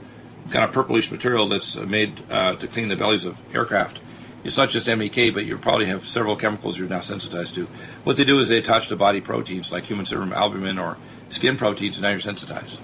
[0.52, 3.98] kind of purplish material that's made uh, to clean the bellies of aircraft,
[4.44, 7.66] it's not just MEK, but you probably have several chemicals you're now sensitized to.
[8.04, 10.96] What they do is they attach to body proteins like human serum albumin or
[11.28, 12.78] skin proteins, and now you're sensitized.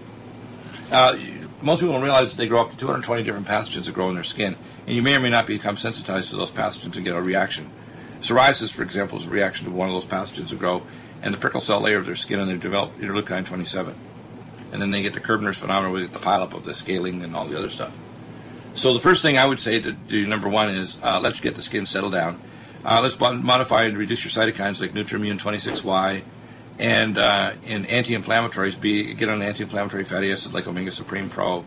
[0.91, 1.17] Uh,
[1.63, 4.15] most people don't realize that they grow up to 220 different pathogens that grow in
[4.15, 7.15] their skin, and you may or may not become sensitized to those pathogens and get
[7.15, 7.71] a reaction.
[8.21, 10.83] Psoriasis, for example, is a reaction to one of those pathogens that grow
[11.23, 13.95] and the prickle cell layer of their skin, and they develop interleukin 27.
[14.73, 17.47] And then they get the Koebner's phenomenon with the pileup of the scaling and all
[17.47, 17.95] the other stuff.
[18.75, 21.55] So the first thing I would say to do, number one, is uh, let's get
[21.55, 22.41] the skin settled down.
[22.85, 26.23] Uh, let's modify and reduce your cytokines like Nutrimmune 26Y,
[26.79, 31.65] and uh, in anti-inflammatories, be get on an anti-inflammatory fatty acid like Omega Supreme Pro,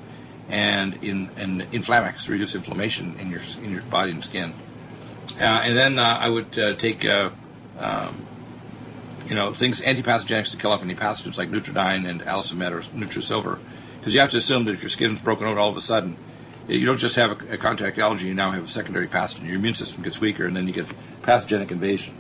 [0.50, 4.54] and in and Inflammex to reduce inflammation in your in your body and skin.
[5.40, 8.28] Uh, and then uh, I would uh, take um,
[9.28, 13.60] you know things antipathogenics to kill off any pathogens like Nutriodine and Allicin or Nutrisilver,
[13.98, 16.18] because you have to assume that if your skin's broken out all of a sudden,
[16.68, 19.46] you don't just have a, a contact allergy, you now have a secondary pathogen.
[19.46, 20.88] Your immune system gets weaker, and then you get
[21.22, 22.16] pathogenic invasion.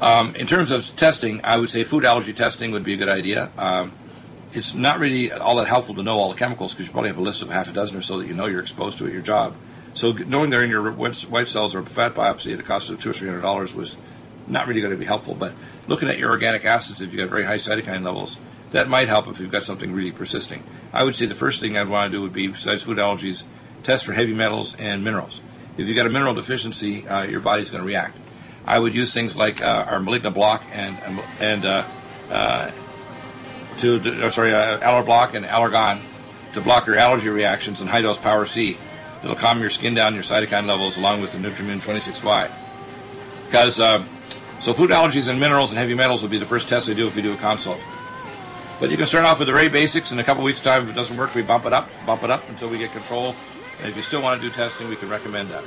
[0.00, 3.08] Um, in terms of testing, I would say food allergy testing would be a good
[3.08, 3.50] idea.
[3.56, 3.92] Um,
[4.52, 7.18] it's not really all that helpful to know all the chemicals because you probably have
[7.18, 9.12] a list of half a dozen or so that you know you're exposed to at
[9.12, 9.54] your job.
[9.94, 13.00] So knowing they're in your white cells or a fat biopsy at a cost of
[13.00, 13.96] two or three hundred dollars was
[14.46, 15.34] not really going to be helpful.
[15.34, 15.54] But
[15.88, 18.38] looking at your organic acids, if you've got very high cytokine levels,
[18.76, 20.62] that might help if you've got something really persisting.
[20.92, 23.42] I would say the first thing I'd want to do would be, besides food allergies,
[23.82, 25.40] test for heavy metals and minerals.
[25.78, 28.18] If you've got a mineral deficiency, uh, your body's going to react.
[28.66, 30.98] I would use things like uh, our malignant block and
[31.40, 31.84] and uh,
[32.30, 32.70] uh,
[33.78, 36.00] to, to sorry uh, Allerblock and Allergon
[36.52, 38.76] to block your allergy reactions and high dose Power C.
[39.22, 42.50] It'll calm your skin down, your cytokine levels, along with the Nutrimmune 26Y.
[43.46, 44.04] Because uh,
[44.60, 47.06] so food allergies and minerals and heavy metals would be the first test they do
[47.06, 47.80] if we do a consult.
[48.78, 50.12] But you can start off with the Ray Basics.
[50.12, 52.30] In a couple weeks' time, if it doesn't work, we bump it up, bump it
[52.30, 53.34] up until we get control.
[53.78, 55.64] And if you still want to do testing, we can recommend that.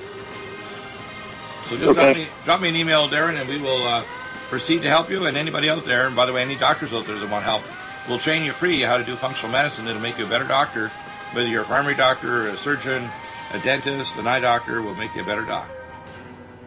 [1.65, 1.93] So just okay.
[1.93, 4.03] drop, me, drop me an email, Darren, and we will uh,
[4.49, 5.25] proceed to help you.
[5.25, 7.63] And anybody out there, and by the way, any doctors out there that want help,
[8.07, 10.89] we'll train you free how to do functional medicine that'll make you a better doctor.
[11.33, 13.09] Whether you're a primary doctor, a surgeon,
[13.53, 15.67] a dentist, an eye doctor, will make you a better doc.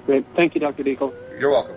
[0.07, 0.25] Great.
[0.35, 0.83] Thank you, Dr.
[0.83, 1.15] Deagle.
[1.39, 1.77] You're welcome.